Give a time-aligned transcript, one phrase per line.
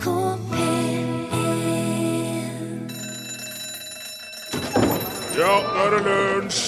[0.00, 0.08] NRK
[0.50, 1.08] P1
[5.36, 6.62] Ja, nå er det lunsj!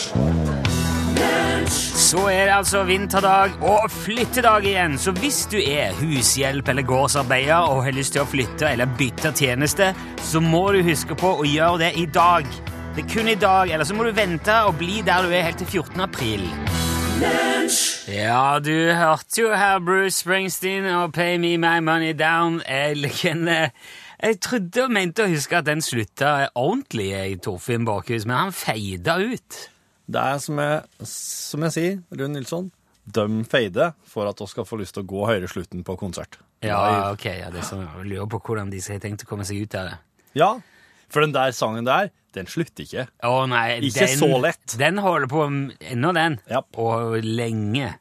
[1.72, 4.98] Så er det altså vinterdag og flyttedag igjen.
[5.00, 9.33] Så hvis du er hushjelp eller gårdsarbeider og har lyst til å flytte eller bytte
[9.37, 12.44] tjeneste, så må du huske på å gjøre det i dag.
[12.92, 15.49] Det er kun i dag, eller så må du vente og bli der du er
[15.49, 16.05] helt til 14.
[16.05, 16.45] april.
[18.12, 22.61] Ja, du hørte jo her Bruce Springsteen og Pay Me My Money Down.
[22.69, 22.98] Jeg,
[24.23, 28.55] jeg trodde og mente å huske at den slutta ordentlig, jeg, Torfinn Bakhus, men han
[28.55, 29.59] feida ut.
[30.13, 32.71] Det er som jeg, som jeg sier, Rune Nilsson,
[33.05, 36.39] døm feide for at vi skal få lyst til å gå høre slutten på konsert.
[36.63, 39.47] Ja, ok, ja, det er sånn, jeg lurer på hvordan de har tenkt å komme
[39.49, 39.97] seg ut av det.
[40.39, 40.51] Ja,
[41.13, 43.07] for den der sangen der, den slutter ikke.
[43.29, 44.77] Å nei, Ikke så lett.
[44.81, 46.39] Den holder på ennå, den.
[46.51, 46.63] Ja.
[46.81, 47.93] Og lenge.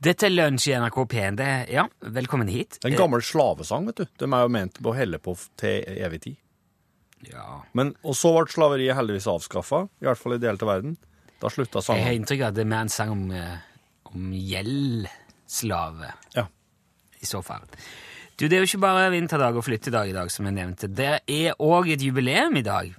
[0.00, 1.40] Dette er Lunsj i NRK P1.
[1.72, 2.78] Ja, velkommen hit.
[2.80, 4.06] Det er en gammel slavesang, vet du.
[4.22, 6.38] De er jo ment på å helle på til evig tid.
[7.28, 7.60] Ja.
[7.76, 10.94] Men, og så ble slaveriet heldigvis avskaffa, i hvert fall i deler av verden.
[11.40, 13.58] Da slutta Jeg har inntrykk av at det er mer en sang om, eh,
[14.08, 16.46] om gjeldslave, Ja.
[17.20, 17.68] i så fall.
[18.40, 20.88] Du, Det er jo ikke bare vinterdag og flyttedag i dag, som jeg nevnte.
[20.88, 22.94] Det er òg et jubileum i dag.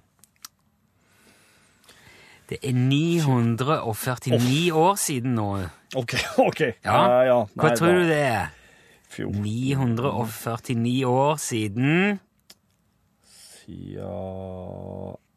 [2.51, 5.47] Det er 949 år siden nå.
[5.97, 6.13] OK,
[6.47, 6.61] OK.
[6.85, 7.37] Ja, ja.
[7.55, 8.49] Hva Nei, tror da- du det er?
[9.11, 12.19] 949 år siden
[13.67, 14.13] Ja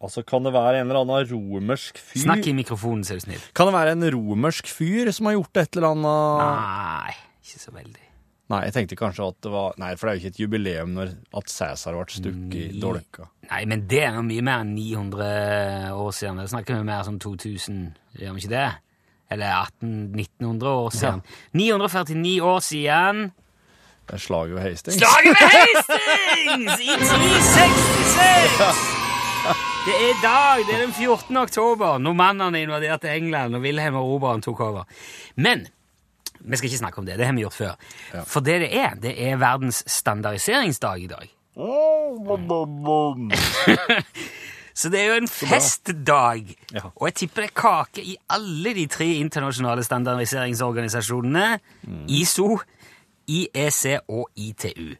[0.05, 3.25] Altså, kan det være en eller annen romersk fyr Snakk i mikrofonen, så er du
[3.25, 3.42] snill.
[3.56, 7.72] Kan det være en romersk fyr som har gjort et eller annet Nei, ikke så
[7.75, 8.03] veldig.
[8.53, 10.91] Nei, jeg tenkte kanskje at det var Nei, for det er jo ikke et jubileum
[10.92, 13.28] når at Cæsar ble stukket i dolka.
[13.48, 16.42] Nei, men det er jo mye mer enn 900 år siden.
[16.42, 17.78] Det snakker vi mer som 2000,
[18.20, 18.67] gjør vi ikke det?
[19.33, 21.22] Eller 1800-1900 år siden.
[21.56, 23.22] 949 år siden
[24.05, 24.98] Det er slaget ved Hastings.
[25.00, 28.84] Slaget ved Hastings i 1066!
[29.84, 31.37] Det er i dag, det er den 14.
[31.37, 34.84] oktober, når mannene invaderte England og Wilhelm og Eroberen tok over.
[35.37, 35.66] Men
[36.44, 37.75] vi skal ikke snakke om det, det har vi gjort før.
[38.28, 41.31] For det det er, det er verdens standardiseringsdag i dag.
[44.75, 46.49] Så det er jo en festdag.
[46.75, 46.81] Ja.
[46.97, 51.60] Og jeg tipper det er kake i alle de tre internasjonale standardiseringsorganisasjonene.
[52.10, 52.59] ISO,
[53.31, 54.97] IEC og ITU.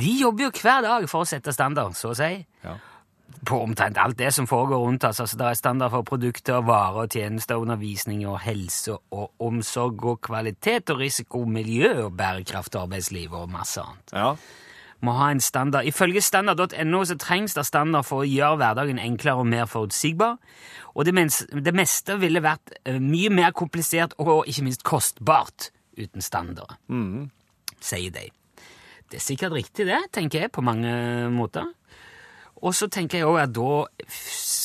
[0.00, 2.30] De jobber jo hver dag for å sette standard, så å si.
[3.44, 5.20] På omtrent alt det som foregår rundt oss.
[5.20, 10.20] Altså, det er standard for produkter, varer og tjenester, undervisning og helse og omsorg og
[10.24, 14.34] kvalitet og risiko, miljø og bærekraft og arbeidsliv og masse annet Ja.
[15.04, 15.84] må ha en standard.
[15.84, 20.38] Ifølge standard.no så trengs det standard for å gjøre hverdagen enklere og mer forutsigbar.
[20.94, 25.68] Og det, mens, det meste ville vært eh, mye mer komplisert og ikke minst kostbart
[25.98, 26.78] uten standard,
[27.80, 28.30] sier de.
[29.10, 30.88] Det er sikkert riktig, det, tenker jeg, på mange
[31.30, 31.68] måter.
[32.64, 34.10] Og så tenker jeg også at da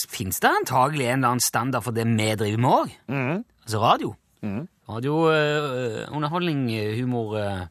[0.10, 2.94] fins det antagelig en eller annen standard for det vi driver med òg.
[3.66, 4.14] Altså radio.
[4.90, 7.66] Radio, eh, underholdning, humor eh,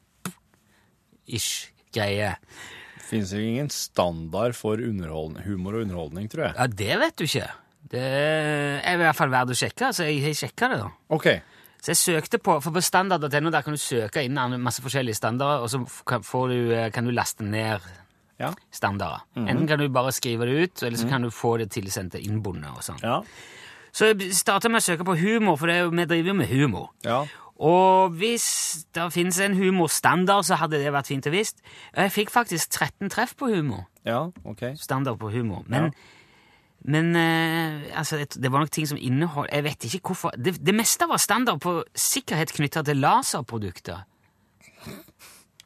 [1.27, 2.35] ish greie.
[2.99, 6.55] Det finnes jo ingen standard for humor og underholdning, tror jeg.
[6.59, 7.49] Ja, det vet du ikke.
[7.89, 10.83] Det er i hvert fall verdt å sjekke, så jeg har sjekka det.
[10.83, 10.91] da.
[11.17, 11.29] OK.
[11.79, 15.65] Så jeg søkte på, for på standard.no der kan du søke inn masse forskjellige standarder,
[15.65, 17.81] og så kan, får du, eh, kan du laste ned
[18.39, 18.53] Ja.
[18.71, 19.25] standarder.
[19.35, 22.23] Enten kan du bare skrive det ut, eller så kan du få det tilsendt til
[22.29, 23.01] innbundet og sånn.
[23.03, 23.23] Ja.
[23.91, 26.51] Så jeg starta med å søke på humor, for det er vi driver jo med
[26.53, 26.91] humor.
[27.03, 27.25] Ja.
[27.59, 28.47] Og hvis
[28.95, 31.59] det finnes en humorstandard, så hadde det vært fint å visst.
[31.97, 33.89] Og jeg fikk faktisk 13 treff på humor.
[34.07, 34.79] ja OK.
[34.79, 35.65] standard på humor.
[35.67, 35.91] Men,
[36.85, 40.31] men eh, altså, det, var nok ting som inneholdt Jeg vet ikke hvorfor.
[40.39, 44.07] Det, det meste var standard på sikkerhet knytta til laserprodukter.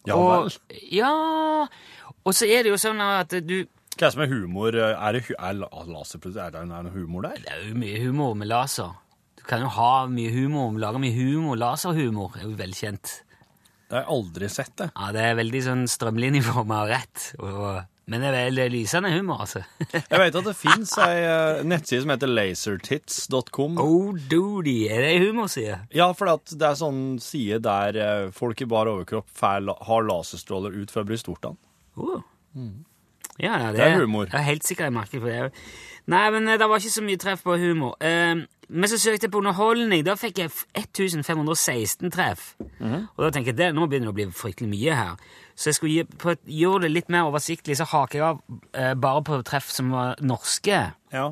[0.08, 0.50] Ja og,
[0.90, 1.12] ja,
[2.24, 3.56] og så er det jo sånn at du
[3.92, 4.76] Hva er det som er humor?
[4.76, 6.38] Er det er la- laserprodukt?
[6.40, 7.40] Er det noe humor der?
[7.44, 8.94] Det er jo mye humor med laser.
[9.36, 11.58] Du kan jo ha mye humor, lage mye humor.
[11.60, 13.18] Laserhumor er jo velkjent.
[13.90, 14.86] Det har jeg aldri sett, det.
[14.96, 17.24] Ja, Det er veldig sånn strømlinjeforma og rett.
[17.42, 19.60] Og, men det er veldig lysende humor, altså.
[19.92, 23.76] Jeg vet at det fins ei eh, nettside som heter lasertits.com.
[23.82, 25.82] oh, doody, er det humorside?
[25.92, 30.90] Ja, for det er sånn side der eh, folk i bar overkropp har laserstråler ut
[30.94, 31.58] fra brystvortene.
[31.96, 32.22] Oh.
[33.40, 34.26] Ja, ja, det, Det er humor.
[34.30, 35.52] Jeg er helt sikker jeg merker for det.
[36.12, 37.96] Nei, men eh, det var ikke så mye treff på humor.
[38.00, 38.42] Eh,
[38.72, 40.04] men så søkte jeg på underholdning.
[40.06, 42.54] Da fikk jeg 1516 treff.
[42.78, 43.06] Mhm.
[43.16, 45.16] Og da tenker jeg det, nå begynner det å bli fryktelig mye her.
[45.54, 46.06] Så jeg skulle
[46.46, 48.40] gjøre det litt mer oversiktlig, så haker jeg av
[48.74, 50.80] eh, bare på treff som var norske.
[51.12, 51.26] Ja.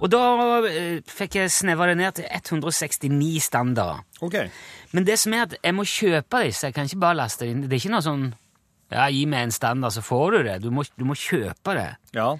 [0.00, 0.20] Og da
[0.68, 4.04] eh, fikk jeg sneva det ned til 169 standarder.
[4.20, 4.50] Okay.
[4.92, 7.54] Men det som er at jeg må kjøpe disse, jeg kan ikke bare laste det
[7.54, 7.64] inn.
[7.64, 8.26] Det er ikke noe sånn
[8.94, 10.60] Ja, gi meg en standard, så får du det.
[10.62, 11.90] Du må, du må kjøpe det.
[12.14, 12.30] Ja.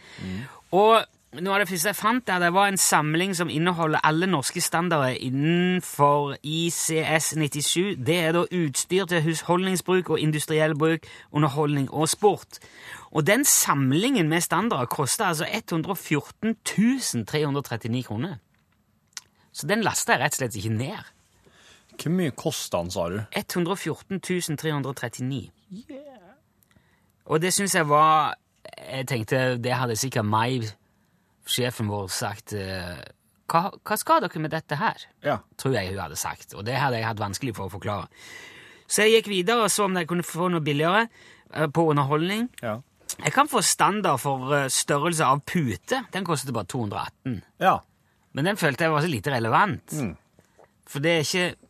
[0.74, 1.02] Og
[1.42, 4.62] noe av det første jeg fant der, det var en samling som inneholder alle norske
[4.62, 7.96] standarder innenfor ICS 97.
[8.06, 12.60] Det er da utstyr til husholdningsbruk og industriell bruk, underholdning og sport.
[13.10, 18.38] Og den samlingen med standarder koster altså 114 339 kroner.
[19.54, 21.12] Så den lasta jeg rett og slett ikke ned.
[21.94, 23.20] Hvor mye kosta den, sa du?
[23.34, 25.50] 114 339.
[27.30, 28.34] Og det syns jeg var
[28.78, 30.64] Jeg tenkte det hadde sikkert meg,
[31.46, 33.00] sjefen vår, sagt eh,
[33.50, 35.04] hva, hva skal dere med dette her?
[35.24, 35.36] Ja.
[35.60, 36.54] Tror jeg hun hadde sagt.
[36.56, 38.08] Og det hadde jeg hatt vanskelig for å forklare.
[38.88, 42.48] Så jeg gikk videre og så om jeg kunne få noe billigere eh, på underholdning.
[42.64, 42.78] Ja.
[43.20, 46.02] Jeg kan få standard for eh, størrelse av pute.
[46.12, 47.42] Den kostet bare 218.
[47.64, 47.78] ja.
[48.34, 49.92] Men den følte jeg var så lite relevant.
[49.94, 50.14] Mm.
[50.90, 51.63] For det er ikke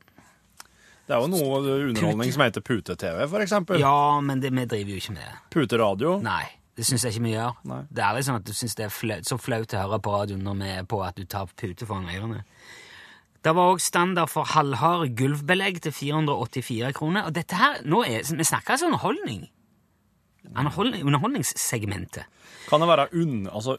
[1.04, 1.58] Det er jo noe
[1.90, 3.80] underholdning som heter pute-TV, eksempel.
[3.82, 5.34] Ja, men det, vi driver jo ikke med det.
[5.52, 6.14] Puteradio.
[6.24, 6.44] Nei,
[6.78, 7.58] det syns jeg ikke vi gjør.
[7.68, 7.82] Nei.
[7.92, 10.14] Det er litt sånn at du syns det er flau, så flaut å høre på
[10.14, 12.40] radioen når vi er på at du tar pute foran ørene.
[13.44, 17.26] Det var òg standard for halvhard gulvbelegg til 484 kroner.
[17.28, 19.42] Og dette her, nå er, Vi snakker altså underholdning.
[20.54, 22.24] Underholdning underholdningssegmentet.
[22.70, 23.44] Kan det være unn...
[23.52, 23.76] altså,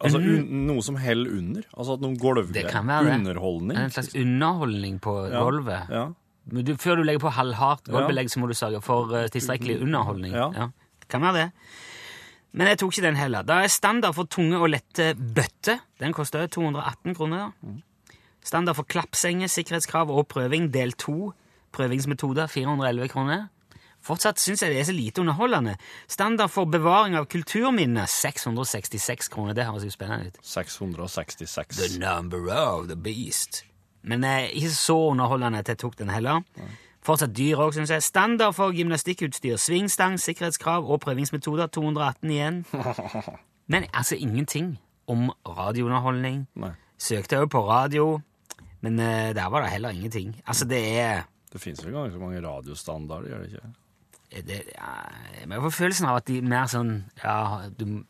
[0.00, 1.64] altså un, noe som heller under?
[1.72, 2.52] Altså at noen gulvgreier?
[2.68, 3.16] Det kan være det.
[3.22, 3.78] Underholdning?
[3.80, 5.42] En slags underholdning på Ja.
[5.48, 5.88] gulvet.
[5.96, 6.04] Ja.
[6.48, 10.34] Du, før du legger på halvhardt gulvbelegg, så må du sørge for eh, tilstrekkelig underholdning.
[10.34, 10.70] Ja.
[11.10, 11.48] Kan være det.
[12.52, 13.46] Men jeg tok ikke den heller.
[13.46, 15.84] Da er standard for tunge og lette bøtter.
[16.00, 17.52] Den koster 218 kroner.
[18.42, 21.32] Standard for klappsenger, sikkerhetskrav og prøving, del 2.
[21.76, 23.48] Prøvingsmetoder, 411 kroner.
[24.00, 25.76] Fortsatt syns jeg det er så lite underholdende.
[26.08, 29.54] Standard for bevaring av kulturminner, 666 kroner.
[29.54, 30.40] Det høres jo spennende ut.
[30.42, 31.76] 666.
[31.76, 33.62] The number of the beast.
[34.02, 36.44] Men eh, ikke så underholdende at jeg tok den heller.
[37.04, 38.04] Fortsatt dyr òg, syns jeg.
[38.04, 42.62] Standard for gymnastikkutstyr, svingstang, sikkerhetskrav og prøvingsmetoder, 218 igjen.
[43.72, 44.74] Men altså ingenting
[45.10, 46.44] om radiounderholdning.
[46.60, 46.74] Nei.
[47.00, 48.18] Søkte òg på radio,
[48.84, 50.34] men eh, der var det heller ingenting.
[50.46, 53.70] Altså, det er Det finnes vel ganske mange radiostandarder, gjør det ikke?
[54.46, 54.90] det, ja,
[55.40, 56.92] Jeg får følelsen av at de er mer sånn
[57.24, 58.04] ja, du,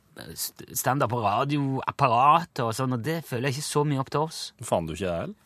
[0.76, 4.40] Standard på radioapparatet og sånn, og det føler jeg ikke så mye opp til oss.
[4.60, 5.38] Fant du ikke det heller?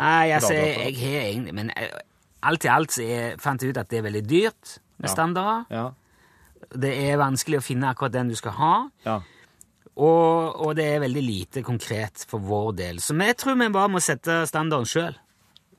[0.00, 1.90] Nei, altså, jeg, har egentlig Men eh,
[2.48, 5.66] alt i alt så jeg fant jeg ut at det er veldig dyrt med standarder.
[5.72, 5.86] Ja.
[6.80, 8.74] Det er vanskelig å finne akkurat den du skal ha.
[9.04, 9.18] Ja.
[10.00, 13.00] Og, og det er veldig lite konkret for vår del.
[13.04, 15.16] Så vi tror vi bare må sette standarden sjøl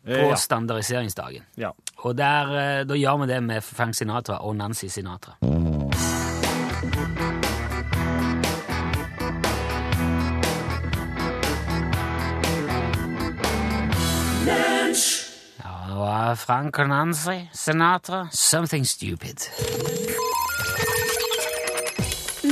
[0.01, 0.35] på Eh, ja.
[0.35, 1.43] standardiseringsdagen.
[1.61, 1.71] ja.
[2.03, 5.37] Og der, eh, da gjør vi det med Frank Sinatra og Nancy Sinatra.
[16.01, 19.41] Var Frank og Nancy Sinatra, 'Something Stupid'.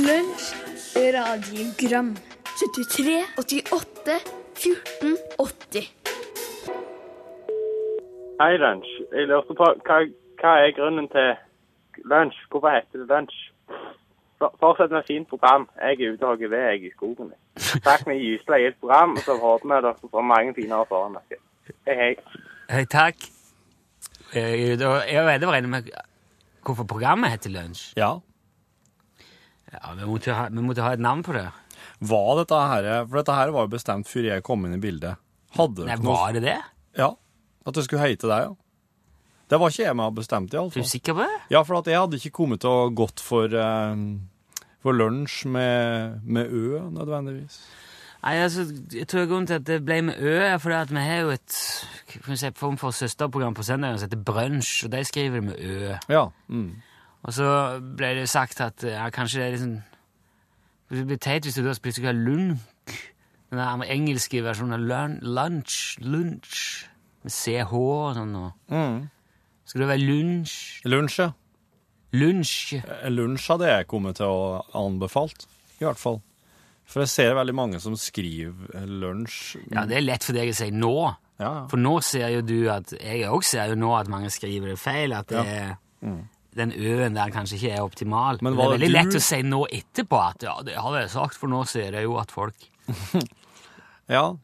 [0.06, 0.44] Lunsj,
[1.16, 2.16] radiogram
[2.60, 4.16] 73, 88,
[4.54, 5.94] 14, 80
[8.40, 8.90] Hei, Lunsj.
[9.12, 9.98] Jeg lurte på hva,
[10.40, 11.28] hva er grunnen til
[12.12, 12.36] lunsj?
[12.50, 13.38] Hvorfor heter det lunsj?
[14.62, 15.68] Fortsett med fint program.
[15.80, 17.32] Jeg er ute og hogger ved jeg i skogen.
[17.88, 21.42] Takk med gyselig program, og så håper vi dere får mange fine år foran dere.
[21.86, 22.14] Hei, hei.
[22.70, 23.39] Hei, takk.
[24.34, 25.90] Eh, da- Jeg vet det med
[26.64, 27.92] hvorfor programmet heter Lunsj.
[27.96, 28.20] ja.
[29.72, 31.46] Ja, vi måtte, ha, vi måtte ha et navn på det.
[32.00, 35.16] Var dette her For dette her var jo bestemt før jeg kom inn i bildet.
[35.54, 36.56] Hadde Nei, Var det det?
[36.98, 37.12] Ja.
[37.66, 38.54] At det skulle hete det, ja.
[39.50, 40.84] Det var ikke jeg med å bestemt, Er du iallfall.
[40.90, 41.40] sikker på det?
[41.50, 44.28] Ja, for jeg hadde ikke kommet å gått for, um,
[44.82, 47.58] for lunsj med, med Ø, nødvendigvis.
[48.20, 50.96] Nei, altså, jeg tror grunnen til at det ble med Ø, er fordi at vi
[51.00, 51.52] har jo et
[52.36, 55.94] si, form for søsterprogram på søndagen som heter Brunsj, og de skriver det med Ø.
[56.08, 56.26] Ja.
[56.48, 56.74] Mm.
[57.22, 59.80] Og så ble det sagt at ja, kanskje det er liksom
[60.90, 62.94] Det blir teit hvis du da plutselig skal ha lunk.
[63.50, 66.86] Den der engelske versjonen av lun, lunch, lunch,
[67.22, 68.34] med CH og sånn.
[68.34, 68.50] Og.
[68.74, 69.04] Mm.
[69.64, 70.56] Skal det være lunsj?
[70.90, 71.30] Lunsj, ja.
[72.10, 72.80] Lunsj?
[72.80, 75.46] Eh, Lunsj hadde jeg kommet til å anbefalt,
[75.78, 76.18] i hvert fall.
[76.90, 79.60] For jeg ser veldig mange som skriver lunsj.
[79.70, 80.94] Ja, det er lett for deg å si nå.
[81.38, 81.66] Ja, ja.
[81.70, 84.78] For nå ser jo du at Jeg også ser jo nå at mange skriver det
[84.82, 85.14] feil.
[85.16, 85.74] At det Ja.
[86.02, 86.18] Mm.
[86.56, 88.38] den øen der kanskje ikke er optimal.
[88.42, 91.00] Men Men det er veldig du- lett å si nå etterpå at ja, det hadde
[91.04, 92.54] jeg sagt, for nå ser jeg jo at folk
[94.08, 94.34] ja.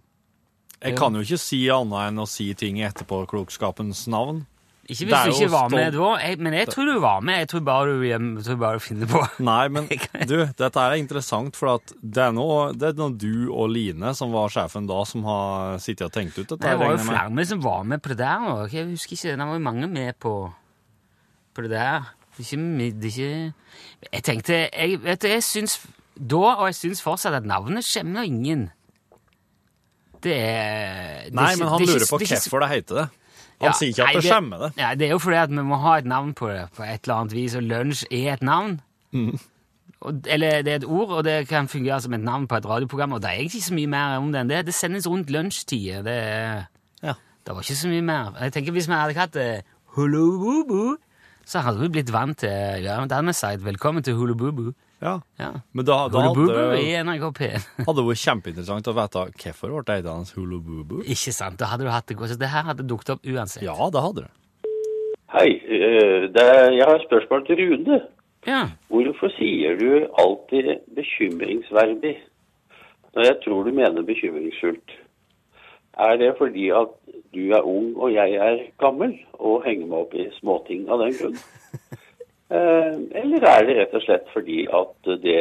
[0.82, 4.44] Jeg kan jo ikke si annet enn å si ting etterpå klokskapens navn.
[4.86, 7.40] Ikke hvis du ikke var med da, men jeg tror du var med.
[7.42, 9.22] Jeg tror bare du, jeg tror bare du finner på.
[9.48, 9.88] Nei, men
[10.30, 12.46] du, dette er interessant, for at det er nå
[12.78, 16.38] det er nå du og Line, som var sjefen da, som har sittet og tenkt
[16.38, 16.60] ut dette.
[16.62, 17.48] Det var jo flere med.
[17.50, 18.46] som var med på det der.
[18.52, 20.34] Og jeg husker ikke, Det var jo mange med på,
[21.56, 22.06] på det der.
[22.36, 25.78] Det er ikke, det er ikke Jeg tenkte jeg, vet du, jeg syns
[26.16, 28.68] da, og jeg syns fortsatt, at navnet skjemmer ingen.
[30.22, 33.08] Det er det Nei, ikke- men han er lurer ikke- på hvorfor det heter det.
[33.60, 34.72] Han Ja, sier ikke at det skjemmer det.
[34.76, 37.04] Ja, Det er jo fordi at vi må ha et navn på det på et
[37.04, 38.80] eller annet vis, og lunsj er et navn.
[39.12, 39.38] Mm.
[40.00, 42.66] Og, eller det er et ord, og det kan fungere som et navn på et
[42.66, 44.66] radioprogram, og det er egentlig ikke så mye mer om det enn det.
[44.66, 46.02] Det sendes rundt lunsjtider.
[46.04, 46.18] Det,
[47.02, 47.14] Ja.
[47.46, 48.34] det var ikke så mye mer.
[48.40, 49.62] Jeg tenker Hvis vi hadde hatt det
[49.96, 50.96] Hulububu,
[51.46, 54.72] så hadde vi blitt vant til ja, vi sagt 'velkommen til Hulububu'.
[55.00, 55.20] Ja.
[55.36, 55.50] Ja.
[55.72, 57.66] Men da, da Hulububu hadde, i NRK P1.
[57.86, 61.04] hadde det vært kjempeinteressant å vite hvorfor ble det hans Hulu Boo Boo.
[61.04, 61.60] Ikke sant?
[61.60, 62.32] Da hadde du hatt det godt.
[62.32, 63.64] Så det her hadde dukket opp uansett.
[63.66, 64.32] Ja, det hadde det.
[65.36, 68.00] Hei, eh, det er, jeg har et spørsmål til Rune.
[68.46, 68.62] Ja.
[68.88, 72.14] Hvorfor sier du alltid bekymringsverdig
[73.16, 74.94] når jeg tror du mener bekymringsfullt?
[75.98, 76.92] Er det fordi at
[77.34, 81.16] du er ung og jeg er gammel og henger meg opp i småting av den
[81.18, 81.38] grunn?
[82.50, 85.38] Eh, eller er det rett og slett fordi at det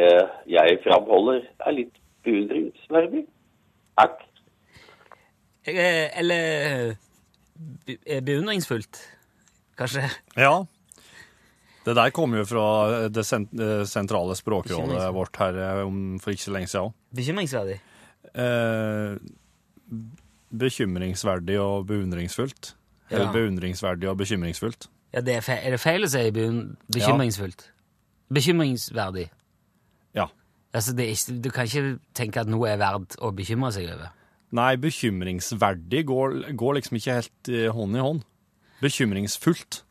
[0.50, 3.26] jeg framholder er litt beundringsverdig?
[3.96, 4.24] Takk.
[5.66, 6.96] Eh, Eller
[7.86, 8.98] eh, beundringsfullt,
[9.78, 10.02] kanskje.
[10.36, 10.64] Ja.
[11.86, 12.66] Det der kommer jo fra
[13.08, 15.54] det sentrale språkrådet vårt her
[16.18, 16.94] for ikke så lenge siden.
[17.14, 17.76] Bekymringsverdig.
[18.34, 19.14] Eh,
[20.50, 22.74] bekymringsverdig og beundringsfullt.
[23.10, 23.32] Eller Ja.
[23.32, 24.88] beundringsverdig og bekymringsfullt.
[25.14, 27.66] Ja, det er, feil, er det feil å si bekymringsfullt?
[28.34, 29.28] Bekymringsverdig.
[30.18, 30.26] Ja.
[30.74, 34.10] Altså, det ikke, du kan ikke tenke at noe er verdt å bekymre seg over.
[34.56, 38.24] Nei, bekymringsverdig går, går liksom ikke helt eh, hånd i hånd.
[38.82, 39.82] Bekymringsfullt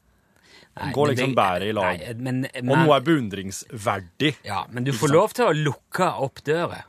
[0.76, 2.00] Nei, går liksom det- i lag.
[2.00, 4.36] Nei, men, Og noe er beundringsverdig.
[4.46, 6.84] ja, men du får lov til å lukke opp døra.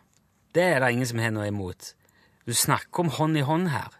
[0.52, 1.94] Det er det ingen som har noe imot.
[2.46, 3.90] Du snakker om hånd i hånd her.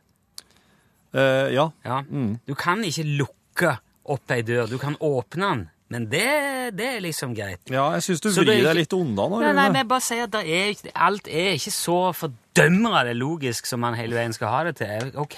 [1.15, 1.71] Uh, ja.
[1.85, 2.03] Ja.
[2.47, 4.69] Du kan ikke lukke opp ei dør.
[4.71, 6.25] Du kan åpne den, men det,
[6.79, 7.61] det er liksom greit.
[7.71, 9.41] ja, jeg syns du vrir deg litt unna nå.
[9.43, 13.67] Nei, nei, men jeg bare sier at er, ikke- alt er ikke så fordømmende logisk
[13.67, 15.13] som man hele veien skal ha det til.
[15.17, 15.37] Ok,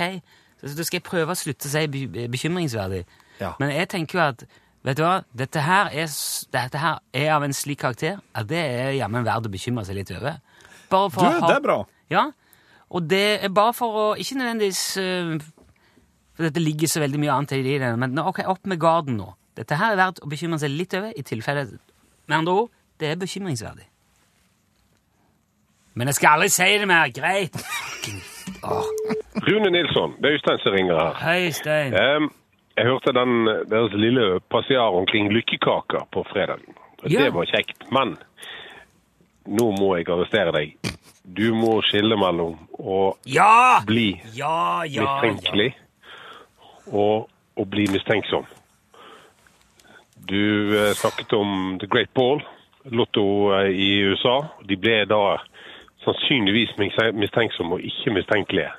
[0.62, 1.86] så da skal jeg prøve å slutte å si
[2.28, 3.04] bekymringsverdig.
[3.40, 3.52] Ja.
[3.60, 4.46] Men jeg tenker jo at
[4.84, 6.08] vet du hva, dette her er,
[6.54, 9.98] dette her er av en slik karakter at det er jammen verdt å bekymre seg
[10.00, 10.40] litt over.
[10.88, 11.78] Bare for Du, ha- det er bra.
[12.10, 12.24] Ja,
[12.88, 15.38] og det er bare for å Ikke nødvendigvis øh,
[16.38, 19.32] For dette ligger så veldig mye annet i det, men ok, opp med garden nå.
[19.58, 21.64] Dette her er verdt å bekymre seg litt over, i tilfelle
[22.30, 22.68] Med andre ord,
[23.02, 23.88] det er bekymringsverdig.
[25.98, 27.10] Men jeg skal aldri si det mer.
[27.10, 27.56] Greit.
[28.62, 28.86] Oh.
[29.48, 31.18] Rune Nilsson, det er Øystein som ringer her.
[31.24, 31.96] Hei, Stein.
[31.98, 32.28] Um,
[32.78, 33.34] jeg hørte den,
[33.70, 36.62] deres lille passiar omkring lykkekaker på fredag.
[37.02, 37.24] Ja.
[37.26, 38.14] Det var kjekt, men
[39.58, 40.94] nå må jeg arrestere deg.
[41.24, 43.82] Du må skille mellom å Ja!
[43.86, 45.02] bli Ja, ja, ja.
[45.18, 45.72] mistenkelig
[46.92, 47.28] og
[47.58, 48.46] å bli mistenksom.
[50.28, 52.42] Du eh, snakket om The Great Ball,
[52.92, 53.24] Lotto
[53.56, 54.36] eh, i USA.
[54.68, 55.38] De ble da
[56.04, 58.72] sannsynligvis mis- mistenksomme og ikke mistenkelige.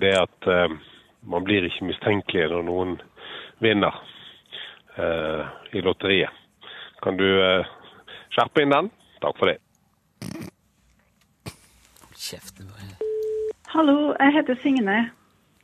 [0.00, 0.76] Det at eh,
[1.26, 2.96] man blir ikke mistenkelig når noen
[3.64, 3.94] vinner
[4.96, 6.30] eh, i lotteriet.
[7.02, 7.66] Kan du eh,
[8.34, 8.92] skjerpe inn den?
[9.24, 9.58] Takk for det.
[12.16, 12.70] Kjeften
[13.72, 14.98] Hallo, jeg heter Signe.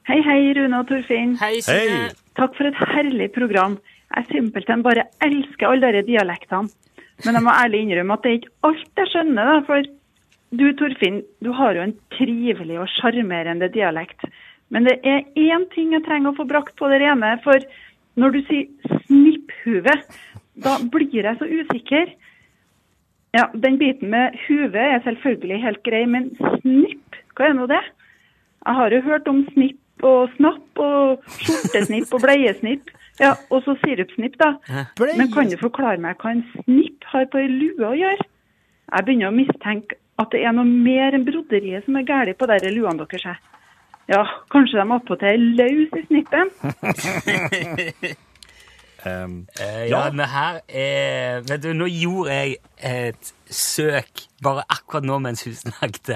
[0.09, 1.37] Hei, hei, Rune og Torfinn.
[1.39, 1.99] Hei, Signe.
[2.09, 2.15] Hei.
[2.35, 3.77] Takk for et herlig program.
[4.11, 6.73] Jeg simpelthen bare elsker alle de dialektene.
[7.23, 9.61] Men jeg må ærlig innrømme at det er ikke alt jeg skjønner, da.
[9.69, 9.87] For
[10.59, 14.27] du, Torfinn, du har jo en trivelig og sjarmerende dialekt.
[14.75, 17.37] Men det er én ting jeg trenger å få brakt på det rene.
[17.45, 17.63] For
[18.19, 19.95] når du sier snipphue,
[20.67, 22.11] da blir jeg så usikker.
[23.39, 27.85] Ja, den biten med huve er selvfølgelig helt grei, men snipp, hva er nå det?
[28.67, 31.03] Jeg har jo hørt om snipp og snapp og
[31.39, 32.85] skjortesnipp og bleiesnipp.
[33.21, 34.49] Ja, og så sirupsnipp, da.
[34.99, 38.25] Men kan du forklare meg hva en snipp har på ei lue å gjøre?
[38.93, 42.47] Jeg begynner å mistenke at det er noe mer enn broderiet som er galt på
[42.51, 43.39] de luene deres.
[44.11, 46.47] Ja, kanskje de attpåtil er løs i snippen?
[49.07, 50.11] um, ja, Ja.
[50.11, 54.11] men her er Vet du, nå gjorde jeg et søk
[54.43, 56.11] bare akkurat nå mens hun snakket,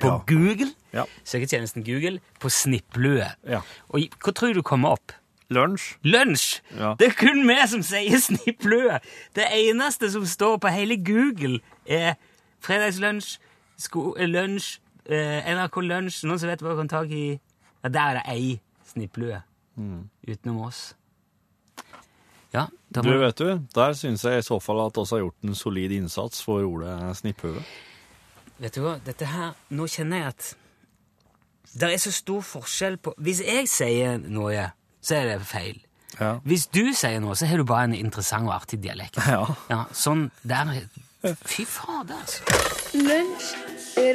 [0.00, 0.18] på Ja.
[0.26, 1.04] Google, Ja.
[1.24, 3.26] søketjenesten Google, på snipplue.
[3.46, 3.60] Ja.
[3.90, 5.12] Og hva tror du kommer opp?
[5.50, 5.96] Lunsj.
[6.06, 6.60] Lunsj!
[6.78, 6.94] Ja.
[6.98, 9.00] Det er kun vi som sier snipplue.
[9.34, 12.14] Det eneste som står på hele Google, er
[12.62, 13.38] fredagslunsj,
[14.18, 14.78] eh, lunsj,
[15.10, 17.40] eh, NRK Lunsj Noen som vet hva du kan ta i
[17.82, 18.60] Ja, der er det ei
[18.92, 19.42] snipplue.
[20.28, 20.94] Utenom oss.
[22.52, 25.54] Ja, Du, vet du, der syns jeg i så fall at oss har gjort en
[25.54, 27.62] solid innsats for ordet snipphue.
[28.60, 30.48] Vet du hva, dette her Nå kjenner jeg at
[31.80, 34.64] det er så stor forskjell på Hvis jeg sier noe,
[34.98, 35.76] så er det feil.
[36.18, 36.32] Ja.
[36.42, 39.20] Hvis du sier noe, så har du bare en interessant og artig dialekt.
[39.30, 39.44] Ja.
[39.70, 40.72] Ja, sånn der
[41.20, 42.42] Fy fader, altså.
[42.96, 43.52] Lunsj,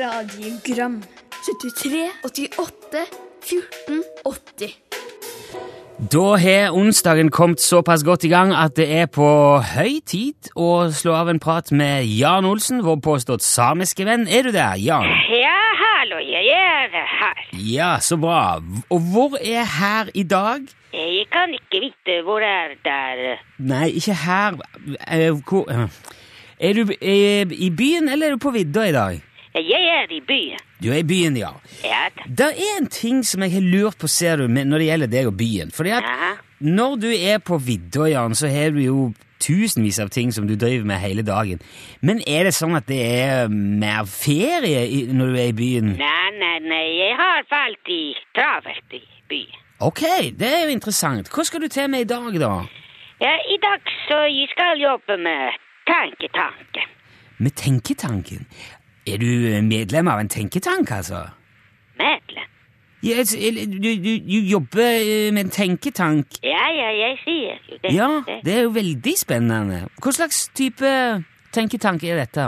[0.01, 0.97] radiogram
[1.45, 3.05] 73, 88,
[3.45, 4.73] 14, 80
[5.95, 9.27] Da har onsdagen kommet såpass godt i gang at det er på
[9.63, 14.25] høy tid å slå av en prat med Jan Olsen, vår påstått samiske venn.
[14.27, 15.07] Er du der, Jan?
[15.31, 17.39] Ja, hallo, jeg er her.
[17.55, 18.57] Ja, så bra.
[18.91, 20.67] Og hvor er her i dag?
[20.91, 23.39] Jeg kan ikke vite hvor er der.
[23.63, 24.59] Nei, ikke her.
[25.07, 25.87] Eh, eh,
[26.59, 29.23] Er du eh, i byen, eller er du på vidda i dag?
[29.55, 30.59] Jeg er i byen.
[30.83, 31.53] Du er i byen, ja.
[31.83, 32.09] Ja.
[32.27, 35.29] Det er en ting som jeg har lurt på, ser du, når det gjelder deg
[35.29, 35.71] og byen.
[35.71, 36.33] Fordi at Aha.
[36.59, 40.55] når du er på vidda, Jan, så har du jo tusenvis av ting som du
[40.59, 41.61] driver med hele dagen.
[42.01, 45.93] Men er det sånn at det er mer ferie når du er i byen?
[45.99, 48.01] Nei, nei, nei, jeg har falt i
[48.35, 49.61] travelt i byen.
[49.83, 50.03] Ok,
[50.39, 51.31] det er jo interessant.
[51.31, 52.53] Hva skal du til med i dag, da?
[53.23, 55.55] Ja, i dag så jeg skal jobbe med
[55.87, 56.91] tanketanken.
[57.37, 58.45] Med tenketanken?
[59.05, 61.27] Er du medlem av en tenketank, altså?
[61.99, 62.51] Medlem.
[63.05, 66.39] Altså, du, du, du jobber eh, med en tenketank.
[66.43, 67.93] Ja, ja, jeg sier jo det.
[67.93, 68.39] Ja, det.
[68.45, 69.83] det er jo veldig spennende.
[70.01, 70.89] Hva slags type
[71.53, 72.47] tenketank er dette?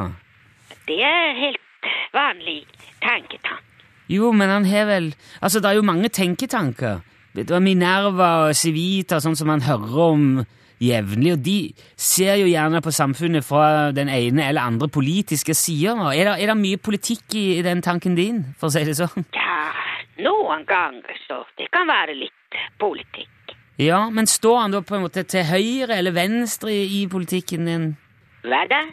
[0.88, 2.64] Det er helt vanlig
[3.04, 3.64] tenketank.
[4.10, 5.12] Jo, men han har vel
[5.42, 7.04] Altså, det er jo mange tenketanker.
[7.36, 10.24] Det var Minerva og Civita, sånn som man hører om
[10.84, 11.58] jevnlig, og de
[11.98, 15.96] ser jo gjerne på samfunnet fra den ene eller andre politiske sida.
[16.14, 18.98] Er det, er det mye politikk i, i den tanken din, for å si det
[19.00, 19.28] sånn?
[19.36, 19.72] Ja,
[20.24, 23.56] noen ganger så det kan være litt politikk.
[23.78, 27.70] Ja, men står han da på en måte til høyre eller venstre i, i politikken
[27.70, 27.90] din?
[28.48, 28.86] Hva da?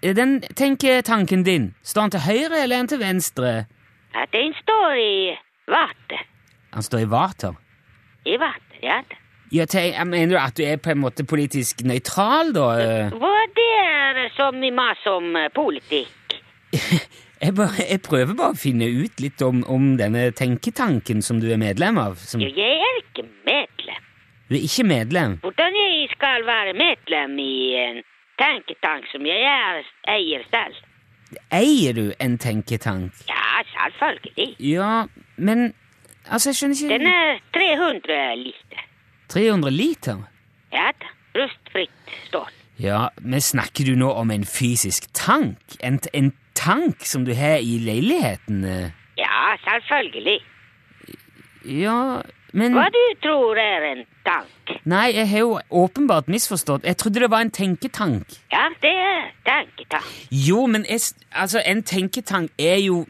[0.00, 3.52] Den tenketanken din, står han til høyre eller er til venstre?
[4.12, 5.16] At den står i
[5.72, 6.24] vater.
[6.72, 7.58] Han står i vater.
[8.28, 9.00] I vater, ja
[9.52, 12.68] jeg mener du at du er på en måte politisk nøytral, da?
[13.12, 13.32] Hva
[14.12, 16.38] er det som vi maser om eh, politikk?
[17.42, 21.48] Jeg, bare, jeg prøver bare å finne ut litt om, om denne tenketanken som du
[21.50, 22.20] er medlem av.
[22.22, 24.04] Som, Jeg er ikke medlem.
[24.46, 25.34] du er ikke medlem.
[25.42, 27.98] Hvordan jeg skal være medlem i en
[28.38, 29.82] tenketank som jeg er,
[30.14, 30.78] eier selv?
[31.50, 33.24] Eier du en tenketank?
[33.26, 34.48] Ja, selvfølgelig.
[34.62, 34.94] Ja,
[35.36, 35.72] men
[36.30, 38.86] Altså, jeg skjønner ikke Den er 300 liter.
[39.32, 40.24] 300 liter?
[40.72, 41.08] Ja da.
[41.32, 42.50] Rustfritt stål.
[42.82, 45.76] Ja, men snakker du nå om en fysisk tank?
[45.80, 48.64] En, en tank som du har i leiligheten?
[49.16, 50.40] Ja, selvfølgelig.
[51.64, 52.20] Ja,
[52.52, 54.74] men Hva du tror er en tank?
[54.84, 56.84] Nei, jeg har jo åpenbart misforstått.
[56.84, 58.36] Jeg trodde det var en tenketank.
[58.52, 60.10] Ja, det er tenketank.
[60.30, 61.00] Jo, men jeg,
[61.32, 63.04] altså, en tenketank er jo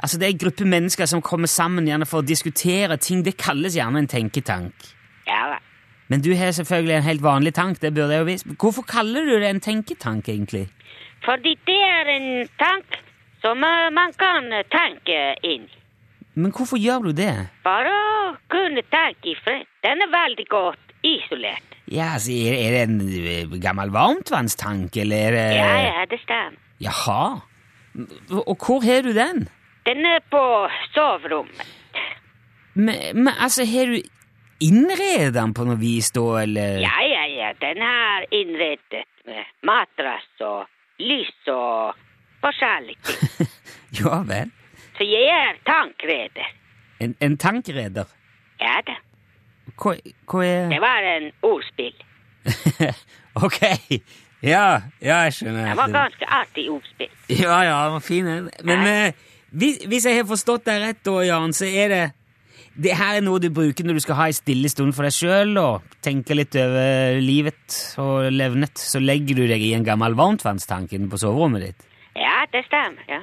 [0.00, 3.20] Altså, Det er en gruppe mennesker som kommer sammen gjerne for å diskutere ting.
[3.24, 4.72] Det kalles gjerne en tenketank.
[5.30, 5.58] Ja da.
[6.10, 7.80] Men du har selvfølgelig en helt vanlig tank.
[7.82, 8.46] det burde jeg jo visst.
[8.58, 10.66] Hvorfor kaller du det en tenketank, egentlig?
[11.24, 12.98] Fordi det er en tank
[13.44, 15.68] som eh, man kan eh, tenke inn.
[16.34, 17.34] Men hvorfor gjør du det?
[17.64, 19.66] Bare å kunne tenke i fred.
[19.86, 21.78] Den er veldig godt isolert.
[21.90, 26.58] Ja, altså, Er det en eh, gammel varmtvannstank, eller er det Ja, ja, det stemmer.
[26.80, 27.22] Jaha.
[28.46, 29.48] Og hvor har du den?
[29.86, 30.42] Den er på
[30.94, 31.66] soverommet.
[32.74, 33.98] Men, men altså, har du
[34.60, 36.78] innredet den på noe vis, da, eller?
[36.84, 40.66] Ja, ja, ja, den er innredet med matrass og
[41.02, 41.98] lys og
[42.44, 42.98] forskjellig.
[44.00, 44.52] Ja vel.
[44.94, 46.50] Så jeg er tankreder.
[47.02, 48.06] En, en tankreder?
[48.60, 48.94] Ja da.
[49.80, 49.96] Hva,
[50.30, 51.96] hva er Det var en ordspill.
[53.40, 53.60] Ok.
[54.42, 55.68] Ja, ja, jeg skjønner.
[55.68, 57.10] Det var ganske artig ordspill.
[57.28, 58.48] Ja, ja, fin.
[58.64, 59.12] Men eh,
[59.50, 62.02] hvis, hvis jeg har forstått deg rett, da, Jan, så er det
[62.80, 65.14] det her er noe du bruker når du skal ha en stille stund for deg
[65.14, 68.80] sjøl og tenke litt over livet og levnet.
[68.80, 71.86] Så legger du deg i en gammel varmtvannstank inne på soverommet ditt.
[72.16, 73.04] Ja, det stemmer.
[73.08, 73.20] ja.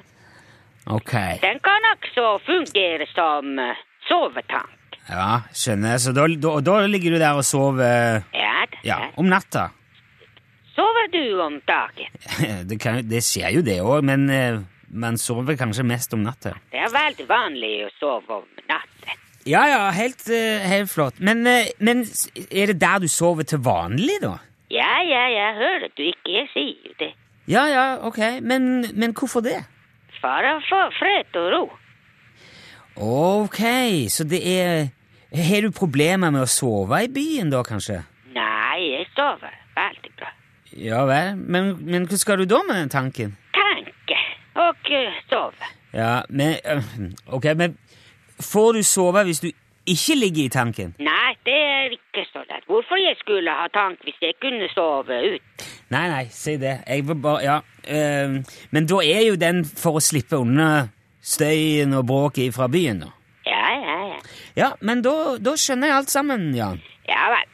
[0.87, 1.13] Ok.
[1.43, 4.99] Den kan også fungere som eh, sovetank.
[5.09, 5.97] Ja, skjønner.
[5.99, 8.55] Så da, da, da ligger du der og sover ja,
[8.87, 9.01] ja.
[9.19, 9.69] om natta.
[10.77, 12.17] Sover du om dagen?
[12.69, 14.59] Det, kan, det skjer jo det òg, men eh,
[14.93, 16.53] man sover kanskje mest om natta.
[16.71, 19.23] Det er veldig vanlig å sove om natten.
[19.47, 21.19] Ja, ja, helt, eh, helt flott.
[21.19, 22.03] Men, eh, men
[22.51, 24.37] er det der du sover til vanlig, da?
[24.71, 27.13] Ja, ja, jeg hører du ikke, jeg sier jo det.
[27.47, 28.19] Ja, ja, ok.
[28.41, 29.61] Men, men hvorfor det?
[30.19, 31.63] For å få fred og ro.
[32.97, 33.61] Ok,
[34.09, 34.89] så det er
[35.35, 38.01] Har du problemer med å sove i byen, da, kanskje?
[38.33, 40.29] Nei, jeg sover veldig bra.
[40.77, 41.35] Ja vel.
[41.35, 43.35] Men, men hva skal du da med den tanken?
[43.55, 44.17] Tanke
[44.55, 45.71] og eh, sove.
[45.93, 46.55] Ja, men
[47.27, 47.77] Ok, men
[48.39, 49.49] får du sove hvis du
[49.87, 50.93] ikke ligger i tanken?
[50.99, 52.65] Nei, det er ikke så lett.
[52.67, 55.67] Hvorfor jeg skulle ha tank hvis jeg kunne sove ut.
[55.93, 56.81] Nei, nei, si det.
[56.87, 57.57] Jeg vil bare Ja.
[57.87, 60.89] Uh, men da er jo den for å slippe unna
[61.23, 63.13] støyen og bråket fra byen, da.
[63.47, 64.17] Ja, ja, ja.
[64.57, 66.81] Ja, men da, da skjønner jeg alt sammen, Jan.
[67.07, 67.47] Ja vel.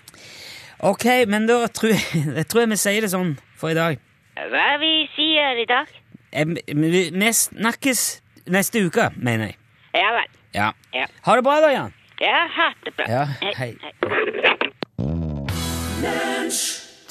[0.89, 2.04] Ok, men da tror jeg,
[2.39, 4.02] jeg tror jeg vi sier det sånn for i dag.
[4.34, 5.91] Hva vi sier i dag?
[6.34, 8.06] Vi snakkes
[8.50, 9.60] neste uke, mener jeg.
[9.93, 10.33] Ja vel.
[10.54, 10.72] Ja.
[10.94, 11.06] Ja.
[11.26, 11.94] Ha det bra, da, Jan.
[12.22, 13.06] Ja, ha det bra.
[13.10, 13.24] Ja,
[13.58, 13.72] hei.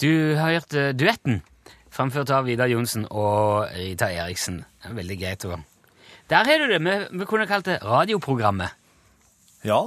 [0.02, 1.40] Du har hørt eh, duetten,
[1.92, 4.62] framført av Vidar Johnsen og Rita Eriksen.
[4.83, 5.59] Det er veldig greit å
[6.33, 6.78] Der har du det.
[6.83, 8.74] Vi, vi kunne kalt det radioprogrammet.
[9.66, 9.81] Ja.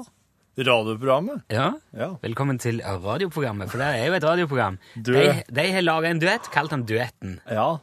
[0.55, 1.43] Radioprogrammet.
[1.51, 1.71] Ja.
[1.95, 2.11] Ja.
[2.23, 4.77] Velkommen til radioprogrammet, for det er jo et radioprogram.
[4.95, 7.39] Du- De, de har laga en duett, kalt den Duetten.
[7.49, 7.77] Ja.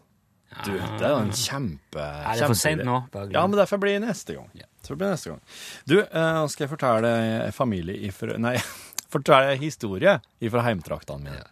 [0.64, 2.00] Du, det er jo en kjempe...
[2.00, 3.02] Er det for sent nå?
[3.12, 3.36] Bare glem.
[3.40, 4.48] Ja, men derfor blir det neste gang.
[4.82, 5.40] Så blir det neste gang.
[5.86, 7.12] Du, eh, nå skal jeg fortelle
[7.54, 8.36] familie ifra...
[8.42, 8.56] Nei,
[9.14, 11.44] fortelle historie ifra heimtraktene mine.